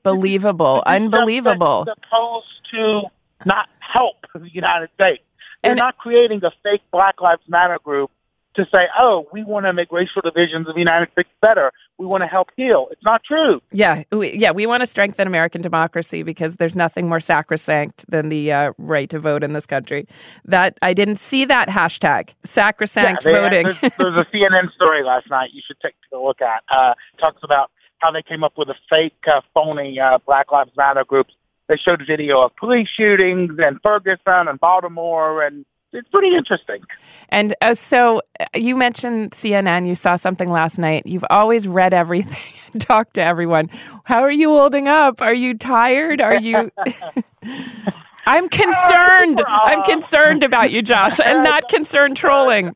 Unbelievable. 0.05 0.79
Is 0.79 0.83
stuff 0.83 0.95
Unbelievable. 0.97 1.87
supposed 2.03 2.47
to 2.73 3.03
not 3.45 3.69
help 3.81 4.17
the 4.35 4.49
United 4.53 4.89
States. 4.95 5.23
They're 5.63 5.73
And- 5.73 5.79
not 5.79 5.97
creating 5.99 6.45
a 6.45 6.51
fake 6.63 6.83
Black 6.91 7.21
Lives 7.21 7.43
Matter 7.49 7.79
group 7.83 8.11
to 8.55 8.67
say, 8.73 8.87
"Oh, 8.99 9.27
we 9.33 9.45
want 9.45 9.67
to 9.67 9.73
make 9.73 9.91
racial 9.93 10.23
divisions 10.23 10.69
of 10.69 10.75
the 10.75 10.81
United 10.81 11.11
States 11.13 11.29
better. 11.41 11.73
We 11.99 12.07
want 12.07 12.23
to 12.23 12.27
help 12.27 12.49
heal." 12.57 12.89
It's 12.91 13.03
not 13.05 13.23
true. 13.25 13.61
Yeah, 13.73 14.03
we, 14.13 14.37
yeah, 14.37 14.51
we 14.53 14.67
want 14.67 14.81
to 14.83 14.87
strengthen 14.87 15.27
American 15.27 15.63
democracy 15.63 16.23
because 16.23 16.57
there's 16.57 16.77
nothing 16.77 17.09
more 17.09 17.21
sacrosanct 17.21 18.05
than 18.09 18.29
the 18.29 18.53
uh, 18.53 18.73
right 18.79 19.09
to 19.11 19.19
vote 19.19 19.43
in 19.43 19.53
this 19.53 19.67
country. 19.67 20.07
That 20.45 20.79
I 20.83 20.93
didn't 20.95 21.17
see 21.17 21.45
that 21.47 21.69
hashtag 21.69 22.31
sacrosanct 22.45 23.25
Yeah, 23.25 23.33
they- 23.33 23.39
voting. 23.39 23.67
There's, 23.81 23.93
there's 23.99 24.17
a 24.17 24.31
CNN 24.37 24.73
story 24.75 25.03
last 25.03 25.29
night 25.31 25.51
you 25.53 25.63
should 25.67 25.81
take 25.81 25.95
a 26.13 26.19
look 26.19 26.41
at. 26.43 26.63
Uh, 26.69 26.95
talks 27.19 27.43
about 27.43 27.71
how 27.99 28.11
they 28.11 28.23
came 28.23 28.43
up 28.45 28.59
with 28.59 28.69
a 28.69 28.75
fake, 28.91 29.15
uh, 29.33 29.41
phony 29.55 29.99
uh, 30.01 30.19
Black 30.27 30.51
Lives 30.51 30.73
Matter 30.77 31.05
groups. 31.05 31.35
They 31.69 31.77
showed 31.77 32.03
a 32.03 32.05
video 32.05 32.41
of 32.43 32.55
police 32.57 32.89
shootings 32.89 33.53
in 33.59 33.79
Ferguson 33.85 34.49
and 34.49 34.59
Baltimore, 34.61 35.43
and 35.43 35.65
it's 35.93 36.09
pretty 36.09 36.35
interesting. 36.35 36.83
And 37.29 37.55
uh, 37.61 37.75
so 37.75 38.23
uh, 38.41 38.47
you 38.55 38.77
mentioned 38.77 39.33
CNN. 39.33 39.87
You 39.87 39.95
saw 39.95 40.17
something 40.17 40.51
last 40.51 40.79
night. 40.79 41.07
You've 41.07 41.25
always 41.31 41.69
read 41.69 41.93
everything, 41.93 42.39
talked 42.79 43.15
to 43.15 43.23
everyone. 43.23 43.71
How 44.05 44.23
are 44.23 44.31
you 44.31 44.49
holding 44.51 44.89
up? 44.89 45.21
Are 45.21 45.35
you 45.35 45.57
tired? 45.57 46.21
Are 46.21 46.41
you? 46.41 46.71
I'm 48.27 48.49
concerned. 48.49 49.43
I'm 49.47 49.83
concerned 49.83 50.45
about 50.45 50.71
you, 50.71 50.83
Josh, 50.83 51.19
and 51.25 51.43
not 51.45 51.69
concerned 51.69 52.17
trolling. 52.17 52.75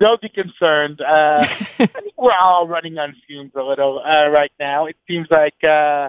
Don't 0.00 0.20
be 0.20 0.28
concerned. 0.28 1.00
Uh, 1.00 1.46
we're 2.18 2.32
all 2.38 2.66
running 2.66 2.98
on 2.98 3.14
fumes 3.26 3.52
a 3.54 3.62
little 3.62 4.02
uh, 4.04 4.28
right 4.28 4.52
now. 4.58 4.86
It 4.86 4.96
seems 5.08 5.28
like 5.30 5.54
uh, 5.64 6.08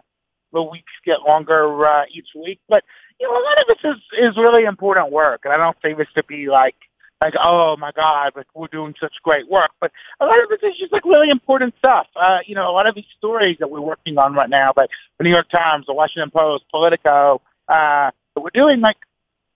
the 0.52 0.64
weeks 0.64 0.92
get 1.06 1.22
longer 1.22 1.86
uh, 1.86 2.04
each 2.12 2.30
week, 2.36 2.60
but 2.68 2.84
a 3.22 3.32
lot 3.32 3.60
of 3.60 3.68
this 3.68 3.78
is 3.84 4.30
is 4.32 4.38
really 4.38 4.64
important 4.64 5.12
work, 5.12 5.42
and 5.44 5.54
I 5.54 5.58
don't 5.58 5.78
say 5.82 5.94
this 5.94 6.08
to 6.16 6.24
be 6.24 6.50
like 6.50 6.76
like, 7.22 7.34
oh 7.42 7.76
my 7.78 7.92
God, 7.92 8.32
like 8.36 8.48
we're 8.54 8.68
doing 8.68 8.96
such 9.00 9.14
great 9.24 9.50
work. 9.50 9.72
But 9.82 9.92
a 10.20 10.26
lot 10.26 10.42
of 10.42 10.50
this 10.50 10.60
is 10.64 10.78
just 10.78 10.94
like 10.94 11.04
really 11.06 11.30
important 11.30 11.76
stuff. 11.78 12.08
Uh, 12.16 12.40
you 12.46 12.56
know, 12.56 12.70
a 12.70 12.72
lot 12.72 12.88
of 12.88 12.96
these 12.96 13.06
stories 13.18 13.58
that 13.60 13.70
we're 13.70 13.82
working 13.82 14.18
on 14.18 14.34
right 14.34 14.50
now, 14.50 14.74
like 14.78 14.90
the 15.18 15.26
New 15.26 15.30
York 15.32 15.50
Times, 15.50 15.86
the 15.86 15.94
Washington 15.94 16.32
Post, 16.32 16.66
Politico, 16.72 17.42
uh, 17.68 18.12
that 18.36 18.42
we're 18.42 18.50
doing 18.54 18.80
like 18.80 18.98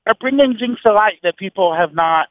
are 0.05 0.15
bringing 0.19 0.57
things 0.57 0.81
to 0.81 0.91
light 0.91 1.19
that 1.23 1.37
people 1.37 1.73
have 1.73 1.93
not 1.93 2.27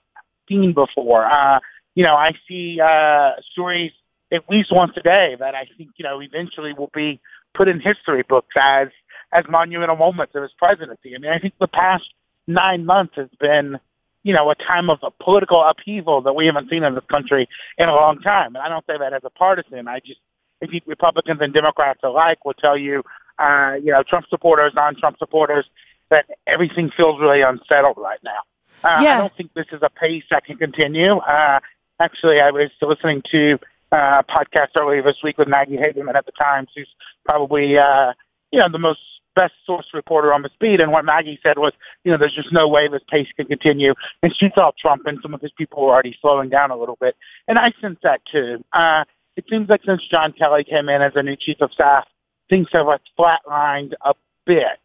seen 0.49 0.75
before. 0.75 1.25
Uh, 1.25 1.61
you 1.95 2.05
know, 2.05 2.15
I 2.15 2.33
see 2.47 2.81
uh, 2.81 3.33
stories 3.53 3.93
at 4.31 4.49
least 4.51 4.73
once 4.73 4.93
a 4.97 5.03
day 5.03 5.37
that 5.39 5.55
I 5.55 5.67
think 5.79 5.91
you 5.97 6.05
know 6.05 6.21
eventually 6.21 6.73
will 6.75 6.91
be 6.95 7.21
put 7.55 7.69
in 7.69 7.81
history 7.81 8.23
books 8.23 8.55
as 8.57 8.89
as 9.33 9.45
monumental 9.49 9.97
moments 9.97 10.35
of 10.35 10.43
his 10.43 10.53
presidency. 10.59 11.15
I 11.15 11.19
mean, 11.19 11.33
I 11.33 11.39
think 11.39 11.55
the 11.59 11.69
past 11.69 12.05
nine 12.47 12.85
months 12.85 13.15
has 13.17 13.29
been 13.41 13.79
you 14.25 14.33
know, 14.33 14.51
a 14.51 14.55
time 14.55 14.89
of 14.89 15.01
a 15.03 15.11
political 15.11 15.63
upheaval 15.63 16.23
that 16.23 16.35
we 16.35 16.47
haven't 16.47 16.71
seen 16.71 16.85
in 16.85 16.95
this 16.95 17.05
country 17.11 17.49
in 17.79 17.89
a 17.89 17.95
long 17.95 18.21
time. 18.21 18.55
And 18.55 18.59
I 18.59 18.69
don't 18.69 18.87
say 18.87 18.97
that 18.99 19.13
as 19.13 19.23
a 19.25 19.31
partisan. 19.31 19.89
I 19.89 20.01
just 20.01 20.21
I 20.63 20.67
think 20.67 20.85
Republicans 20.87 21.41
and 21.41 21.53
Democrats 21.53 22.01
alike 22.05 22.45
will 22.45 22.55
tell 22.55 22.79
you, 22.79 23.03
uh, 23.39 23.75
you 23.83 23.91
know, 23.91 24.03
Trump 24.05 24.27
supporters, 24.29 24.73
non-Trump 24.77 25.19
supporters, 25.19 25.67
that 26.11 26.27
everything 26.47 26.91
feels 26.97 27.21
really 27.21 27.43
unsettled 27.43 27.97
right 27.99 28.21
now. 28.23 28.39
Uh, 28.85 29.01
Yeah. 29.03 29.17
I 29.17 29.19
don't 29.19 29.37
think 29.37 29.53
this 29.55 29.67
is 29.73 29.81
a 29.83 29.91
pace 29.91 30.25
that 30.31 30.45
can 30.45 30.57
continue. 30.57 31.17
Uh, 31.17 31.59
actually, 31.99 32.41
I 32.41 32.51
was 32.51 32.71
listening 32.81 33.23
to 33.33 33.59
uh, 33.91 34.23
a 34.23 34.25
podcast 34.25 34.69
earlier 34.79 35.03
this 35.03 35.17
week 35.25 35.37
with 35.37 35.49
Maggie 35.49 35.77
Haberman 35.79 36.15
at 36.15 36.27
the 36.27 36.33
Times, 36.33 36.69
who's 36.77 36.89
probably, 37.25 37.77
uh, 37.77 38.13
you 38.53 38.61
know, 38.61 38.69
the 38.69 38.79
most 38.79 39.01
best 39.35 39.55
source 39.65 39.87
reporter 39.95 40.33
on 40.33 40.43
the 40.43 40.51
speed. 40.51 40.81
And 40.81 40.93
what 40.93 41.05
Maggie 41.05 41.39
said 41.43 41.59
was, 41.59 41.73
you 42.05 42.13
know, 42.13 42.19
there's 42.19 42.35
just 42.35 42.53
no 42.53 42.69
way 42.69 42.89
this 42.89 43.03
pace 43.09 43.29
can 43.37 43.47
continue. 43.47 43.95
And 44.23 44.35
she 44.37 44.49
thought 44.49 44.77
Trump 44.77 45.07
and 45.07 45.19
some 45.23 45.35
of 45.35 45.41
his 45.41 45.53
people 45.53 45.83
were 45.83 45.93
already 45.93 46.17
slowing 46.21 46.49
down 46.49 46.71
a 46.71 46.77
little 46.77 46.99
bit. 47.01 47.17
And 47.49 47.59
I 47.59 47.73
sense 47.81 47.99
that 48.03 48.25
too. 48.27 48.65
Uh, 48.73 49.05
it 49.37 49.45
seems 49.49 49.69
like 49.69 49.83
since 49.85 50.03
John 50.09 50.33
Kelly 50.33 50.65
came 50.65 50.89
in 50.89 51.03
as 51.03 51.13
a 51.15 51.23
new 51.23 51.37
chief 51.37 51.61
of 51.61 51.73
staff, 51.73 52.07
things 52.49 52.69
have 52.73 52.87
like 52.87 53.01
flatlined 53.19 53.95
a 54.03 54.15
bit. 54.45 54.81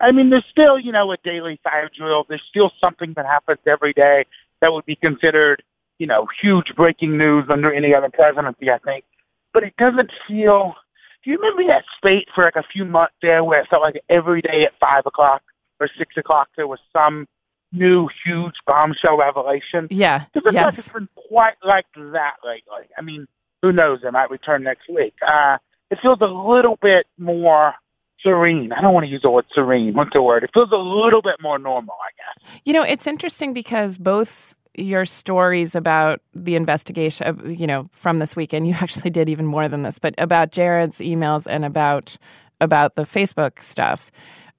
I 0.00 0.12
mean, 0.12 0.30
there's 0.30 0.46
still, 0.50 0.78
you 0.78 0.92
know, 0.92 1.12
a 1.12 1.16
daily 1.18 1.60
fire 1.62 1.90
drill. 1.94 2.24
There's 2.28 2.42
still 2.48 2.72
something 2.80 3.12
that 3.14 3.26
happens 3.26 3.58
every 3.66 3.92
day 3.92 4.24
that 4.60 4.72
would 4.72 4.86
be 4.86 4.96
considered, 4.96 5.62
you 5.98 6.06
know, 6.06 6.26
huge 6.40 6.74
breaking 6.74 7.18
news 7.18 7.44
under 7.50 7.72
any 7.72 7.94
other 7.94 8.08
presidency, 8.08 8.70
I 8.70 8.78
think. 8.78 9.04
But 9.52 9.64
it 9.64 9.76
doesn't 9.76 10.10
feel. 10.26 10.74
Do 11.22 11.30
you 11.30 11.38
remember 11.38 11.66
that 11.72 11.84
spate 11.96 12.28
for 12.34 12.44
like 12.44 12.56
a 12.56 12.62
few 12.72 12.84
months 12.84 13.14
there 13.20 13.44
where 13.44 13.60
it 13.60 13.68
felt 13.68 13.82
like 13.82 14.02
every 14.08 14.40
day 14.40 14.64
at 14.64 14.72
five 14.80 15.04
o'clock 15.06 15.42
or 15.78 15.88
six 15.98 16.16
o'clock 16.16 16.48
there 16.56 16.66
was 16.66 16.78
some 16.92 17.26
new 17.72 18.08
huge 18.24 18.54
bombshell 18.66 19.18
revelation? 19.18 19.88
Yeah. 19.90 20.24
It 20.34 20.42
feels 20.42 20.54
like 20.54 20.78
it's 20.78 20.88
been 20.88 21.08
quite 21.28 21.56
like 21.64 21.86
that 21.94 22.34
lately. 22.44 22.88
I 22.96 23.02
mean, 23.02 23.26
who 23.62 23.72
knows? 23.72 24.00
It 24.02 24.12
might 24.12 24.30
return 24.30 24.62
next 24.62 24.88
week. 24.88 25.14
Uh, 25.26 25.58
it 25.90 25.98
feels 26.00 26.18
a 26.20 26.26
little 26.26 26.78
bit 26.80 27.06
more 27.18 27.74
serene. 28.22 28.72
I 28.72 28.80
don't 28.80 28.94
want 28.94 29.04
to 29.04 29.10
use 29.10 29.22
the 29.22 29.30
word 29.30 29.46
serene. 29.52 29.94
What's 29.94 30.12
the 30.12 30.22
word? 30.22 30.44
It 30.44 30.50
feels 30.54 30.70
a 30.72 30.76
little 30.76 31.22
bit 31.22 31.36
more 31.40 31.58
normal, 31.58 31.94
I 32.02 32.10
guess. 32.16 32.60
You 32.64 32.72
know, 32.72 32.82
it's 32.82 33.06
interesting 33.06 33.52
because 33.52 33.98
both 33.98 34.54
your 34.74 35.04
stories 35.04 35.74
about 35.74 36.20
the 36.34 36.56
investigation, 36.56 37.54
you 37.58 37.66
know, 37.66 37.88
from 37.92 38.18
this 38.18 38.36
weekend, 38.36 38.66
you 38.66 38.74
actually 38.80 39.10
did 39.10 39.28
even 39.28 39.46
more 39.46 39.68
than 39.68 39.82
this, 39.82 39.98
but 39.98 40.14
about 40.18 40.52
Jared's 40.52 40.98
emails 40.98 41.46
and 41.48 41.64
about 41.64 42.16
about 42.62 42.94
the 42.94 43.04
Facebook 43.04 43.62
stuff. 43.62 44.10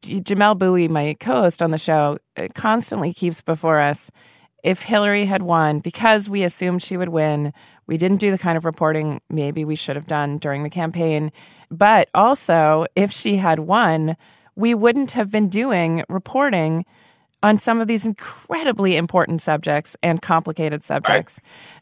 Jamelle 0.02 0.58
Bouie, 0.58 0.88
my 0.88 1.15
co-host 1.19 1.62
on 1.62 1.69
the 1.69 1.78
show, 1.78 2.17
uh, 2.36 2.47
constantly 2.56 3.13
keeps 3.13 3.41
before 3.41 3.80
us 3.80 4.10
if 4.63 4.82
Hillary 4.82 5.26
had 5.26 5.43
won 5.43 5.80
because 5.80 6.28
we 6.28 6.43
assumed 6.43 6.82
she 6.82 6.97
would 6.97 7.10
win. 7.10 7.54
We 7.86 7.97
didn't 7.97 8.17
do 8.17 8.32
the 8.32 8.38
kind 8.38 8.58
of 8.58 8.65
reporting 8.65 9.21
maybe 9.30 9.63
we 9.65 9.76
should 9.76 9.95
have 9.95 10.08
done 10.08 10.39
during 10.39 10.63
the 10.63 10.69
campaign. 10.69 11.32
But 11.69 12.10
also, 12.15 12.86
if 12.95 13.12
she 13.12 13.38
had 13.38 13.60
won, 13.60 14.17
we 14.56 14.74
wouldn't 14.74 15.12
have 15.12 15.32
been 15.32 15.50
doing 15.50 16.04
reporting 16.10 16.86
on 17.43 17.58
some 17.58 17.82
of 17.82 17.88
these 17.88 18.06
incredibly 18.06 18.95
important 18.95 19.41
subjects 19.41 19.95
and 20.04 20.21
complicated 20.21 20.84
subjects. 20.84 21.39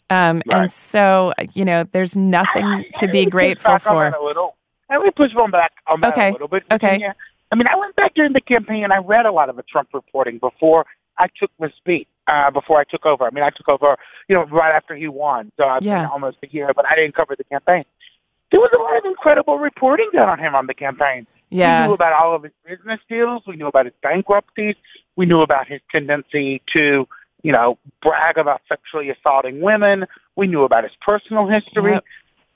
Um, 0.10 0.42
Right. 0.48 0.62
And 0.62 0.72
so, 0.72 1.34
you 1.54 1.66
know, 1.66 1.84
there's 1.84 2.16
nothing 2.16 2.86
to 2.96 3.08
be 3.08 3.26
grateful 3.26 3.78
for. 3.80 4.08
a 4.08 4.24
little. 4.24 4.56
Let 4.90 5.02
me 5.02 5.12
push 5.12 5.34
one 5.36 5.52
back 5.52 5.72
on 5.88 6.02
that 6.02 6.14
Okay. 6.14 6.30
a 6.30 6.32
little 6.32 6.48
bit. 6.48 6.64
Okay. 6.72 6.88
Virginia. 6.88 7.16
I 7.52 7.56
mean, 7.56 7.68
I 7.68 7.76
went 7.76 7.96
back 7.96 8.14
during 8.16 8.34
the 8.34 8.42
campaign 8.42 8.84
and 8.84 8.94
I 8.94 8.98
read 9.00 9.26
a 9.26 9.32
lot 9.32 9.50
of 9.50 9.56
the 9.56 9.64
Trump 9.64 9.90
reporting 9.94 10.38
before 10.40 10.86
I 11.18 11.28
took 11.40 11.52
the 11.60 11.72
beat, 11.84 12.08
uh, 12.28 12.50
before 12.52 12.80
I 12.80 12.84
took 12.86 13.06
over. 13.06 13.26
I 13.26 13.30
mean, 13.32 13.44
I 13.44 13.50
took 13.50 13.70
over, 13.70 13.98
you 14.28 14.36
know, 14.36 14.46
right 14.46 14.74
after 14.74 14.96
he 14.96 15.08
won. 15.08 15.52
So 15.58 15.68
I've 15.68 15.84
Yeah. 15.84 15.98
been 15.98 16.06
almost 16.06 16.38
a 16.44 16.48
year, 16.48 16.72
but 16.76 16.86
I 16.90 16.96
didn't 16.96 17.16
cover 17.16 17.36
the 17.36 17.44
campaign. 17.44 17.86
There 18.52 18.60
was 18.60 18.72
a 18.74 18.80
lot 18.82 18.98
of 18.98 19.06
incredible 19.06 19.60
reporting 19.60 20.10
done 20.14 20.30
on 20.30 20.40
him 20.40 20.56
on 20.56 20.66
the 20.68 20.74
campaign. 20.74 21.28
Yeah. 21.50 21.82
We 21.82 21.88
knew 21.88 21.94
about 21.94 22.14
all 22.14 22.36
of 22.36 22.44
his 22.44 22.52
business 22.68 23.00
deals. 23.10 23.44
We 23.48 23.56
knew 23.56 23.68
about 23.68 23.86
his 23.86 23.96
bankruptcies. 24.02 24.76
We 25.16 25.26
knew 25.26 25.42
about 25.42 25.68
his 25.68 25.82
tendency 25.92 26.62
to, 26.76 27.08
you 27.42 27.52
know, 27.52 27.78
brag 28.02 28.38
about 28.38 28.62
sexually 28.70 29.10
assaulting 29.10 29.62
women. 29.62 30.06
We 30.36 30.48
knew 30.48 30.64
about 30.64 30.84
his 30.84 30.94
personal 31.02 31.48
history. 31.48 31.94
Yep. 31.94 32.06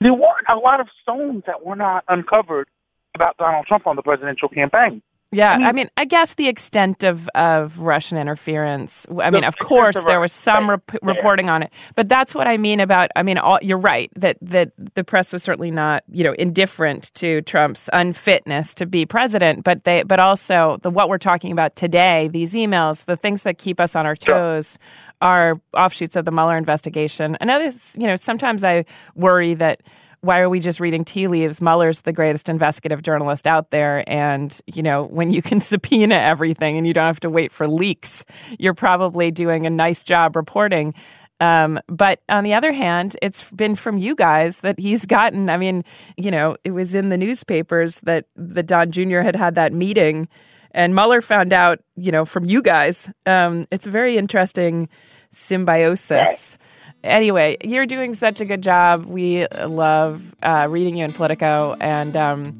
There 0.00 0.14
weren't 0.14 0.46
a 0.48 0.56
lot 0.56 0.80
of 0.80 0.88
stones 1.02 1.44
that 1.46 1.64
were 1.64 1.76
not 1.76 2.04
uncovered 2.08 2.68
about 3.14 3.36
Donald 3.36 3.66
Trump 3.66 3.86
on 3.86 3.96
the 3.96 4.02
presidential 4.02 4.48
campaign. 4.48 5.02
Yeah, 5.34 5.52
I 5.52 5.58
mean- 5.58 5.66
I 5.66 5.72
mean, 5.72 5.90
I 5.96 6.04
guess 6.04 6.34
the 6.34 6.48
extent 6.48 7.02
of, 7.02 7.28
of 7.34 7.78
Russian 7.78 8.16
interference. 8.18 9.06
I 9.20 9.30
mean, 9.30 9.44
of 9.44 9.58
course, 9.58 9.96
of 9.96 10.04
there 10.06 10.20
was 10.20 10.32
some 10.32 10.70
right, 10.70 10.80
rep- 10.88 11.02
yeah. 11.02 11.10
reporting 11.10 11.50
on 11.50 11.62
it, 11.62 11.70
but 11.96 12.08
that's 12.08 12.34
what 12.34 12.46
I 12.46 12.56
mean 12.56 12.80
about. 12.80 13.10
I 13.16 13.22
mean, 13.22 13.38
all, 13.38 13.58
you're 13.62 13.78
right 13.78 14.10
that 14.16 14.36
that 14.42 14.72
the 14.94 15.04
press 15.04 15.32
was 15.32 15.42
certainly 15.42 15.70
not, 15.70 16.04
you 16.10 16.24
know, 16.24 16.32
indifferent 16.34 17.12
to 17.14 17.42
Trump's 17.42 17.90
unfitness 17.92 18.74
to 18.74 18.86
be 18.86 19.04
president, 19.06 19.64
but 19.64 19.84
they, 19.84 20.02
but 20.02 20.20
also 20.20 20.78
the 20.82 20.90
what 20.90 21.08
we're 21.08 21.18
talking 21.18 21.52
about 21.52 21.76
today, 21.76 22.28
these 22.28 22.52
emails, 22.52 23.04
the 23.04 23.16
things 23.16 23.42
that 23.42 23.58
keep 23.58 23.80
us 23.80 23.96
on 23.96 24.06
our 24.06 24.16
toes. 24.16 24.78
Are 25.22 25.58
offshoots 25.72 26.16
of 26.16 26.26
the 26.26 26.32
Mueller 26.32 26.58
investigation. 26.58 27.38
Another, 27.40 27.72
you 27.96 28.06
know, 28.06 28.16
sometimes 28.16 28.62
I 28.62 28.84
worry 29.14 29.54
that 29.54 29.80
why 30.24 30.40
are 30.40 30.48
we 30.48 30.60
just 30.60 30.80
reading 30.80 31.04
tea 31.04 31.28
leaves? 31.28 31.60
Mueller's 31.60 32.00
the 32.00 32.12
greatest 32.12 32.48
investigative 32.48 33.02
journalist 33.02 33.46
out 33.46 33.70
there. 33.70 34.08
And, 34.08 34.58
you 34.66 34.82
know, 34.82 35.04
when 35.04 35.30
you 35.32 35.42
can 35.42 35.60
subpoena 35.60 36.14
everything 36.14 36.76
and 36.76 36.86
you 36.86 36.94
don't 36.94 37.06
have 37.06 37.20
to 37.20 37.30
wait 37.30 37.52
for 37.52 37.68
leaks, 37.68 38.24
you're 38.58 38.74
probably 38.74 39.30
doing 39.30 39.66
a 39.66 39.70
nice 39.70 40.02
job 40.02 40.36
reporting. 40.36 40.94
Um, 41.40 41.80
but 41.88 42.20
on 42.28 42.44
the 42.44 42.54
other 42.54 42.72
hand, 42.72 43.16
it's 43.20 43.42
been 43.50 43.74
from 43.74 43.98
you 43.98 44.14
guys 44.14 44.58
that 44.58 44.78
he's 44.78 45.04
gotten. 45.04 45.50
I 45.50 45.56
mean, 45.56 45.84
you 46.16 46.30
know, 46.30 46.56
it 46.64 46.70
was 46.70 46.94
in 46.94 47.08
the 47.08 47.18
newspapers 47.18 48.00
that, 48.04 48.26
that 48.36 48.66
Don 48.66 48.92
Jr. 48.92 49.20
had 49.20 49.36
had 49.36 49.56
that 49.56 49.72
meeting 49.72 50.28
and 50.74 50.94
Mueller 50.94 51.22
found 51.22 51.52
out, 51.52 51.78
you 51.96 52.10
know, 52.10 52.24
from 52.24 52.44
you 52.44 52.60
guys. 52.60 53.08
Um, 53.26 53.66
it's 53.70 53.86
a 53.86 53.90
very 53.90 54.18
interesting 54.18 54.88
symbiosis. 55.30 56.58
Anyway, 57.04 57.58
you're 57.62 57.84
doing 57.84 58.14
such 58.14 58.40
a 58.40 58.46
good 58.46 58.62
job. 58.62 59.04
We 59.04 59.46
love 59.48 60.22
uh, 60.42 60.66
reading 60.70 60.96
you 60.96 61.04
in 61.04 61.12
Politico, 61.12 61.76
and 61.78 62.16
um, 62.16 62.58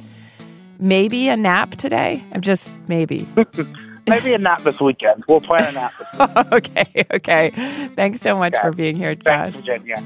maybe 0.79 1.29
a 1.29 1.37
nap 1.37 1.73
today. 1.73 2.23
I'm 2.33 2.43
just 2.43 2.71
maybe. 2.87 3.27
Maybe 4.07 4.35
a 4.35 4.39
nap 4.39 4.63
this 4.65 4.79
weekend. 4.81 5.25
We'll 5.27 5.41
plan 5.41 5.65
a 5.65 5.73
nap 5.73 5.93
this 5.99 6.09
weekend. 6.13 6.53
okay, 6.53 7.07
okay. 7.15 7.91
Thanks 7.97 8.21
so 8.21 8.37
much 8.37 8.55
for 8.61 8.71
being 8.71 8.97
here, 8.97 9.15
Josh. 9.15 9.55
Thanks, 9.55 9.57
Virginia. 9.57 10.05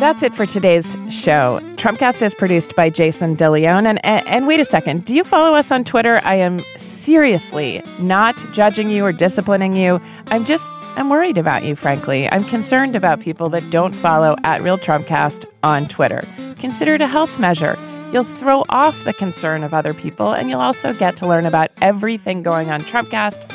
That's 0.00 0.24
it 0.24 0.34
for 0.34 0.44
today's 0.44 0.96
show. 1.08 1.60
Trumpcast 1.76 2.20
is 2.20 2.34
produced 2.34 2.74
by 2.74 2.90
Jason 2.90 3.36
DeLeon. 3.36 3.86
And, 3.86 4.04
and, 4.04 4.26
and 4.26 4.46
wait 4.48 4.58
a 4.58 4.64
second, 4.64 5.04
do 5.04 5.14
you 5.14 5.22
follow 5.22 5.54
us 5.54 5.70
on 5.70 5.84
Twitter? 5.84 6.20
I 6.24 6.34
am 6.34 6.60
seriously 6.76 7.80
not 8.00 8.36
judging 8.52 8.90
you 8.90 9.04
or 9.04 9.12
disciplining 9.12 9.72
you. 9.72 10.00
I'm 10.26 10.44
just, 10.44 10.64
I'm 10.96 11.10
worried 11.10 11.38
about 11.38 11.62
you, 11.62 11.76
frankly. 11.76 12.28
I'm 12.32 12.42
concerned 12.42 12.96
about 12.96 13.20
people 13.20 13.48
that 13.50 13.70
don't 13.70 13.94
follow 13.94 14.34
at 14.42 14.62
Real 14.64 14.78
Trumpcast 14.78 15.46
on 15.62 15.86
Twitter. 15.86 16.26
Consider 16.58 16.96
it 16.96 17.00
a 17.00 17.06
health 17.06 17.38
measure. 17.38 17.78
You'll 18.12 18.24
throw 18.24 18.64
off 18.70 19.04
the 19.04 19.12
concern 19.12 19.62
of 19.62 19.72
other 19.72 19.94
people, 19.94 20.32
and 20.32 20.50
you'll 20.50 20.60
also 20.60 20.92
get 20.92 21.16
to 21.18 21.26
learn 21.26 21.46
about 21.46 21.70
everything 21.80 22.42
going 22.42 22.68
on 22.72 22.82
Trumpcast 22.82 23.48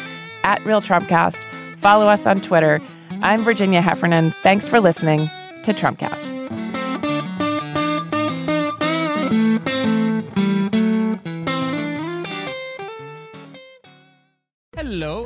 at 0.44 0.66
Real 0.66 0.82
Trumpcast. 0.82 1.38
Follow 1.80 2.08
us 2.08 2.26
on 2.26 2.40
Twitter. 2.40 2.82
I'm 3.22 3.44
Virginia 3.44 3.82
Heffernan. 3.82 4.34
Thanks 4.42 4.70
for 4.70 4.80
listening 4.80 5.30
to 5.74 5.76
Trumpcast. 5.76 6.39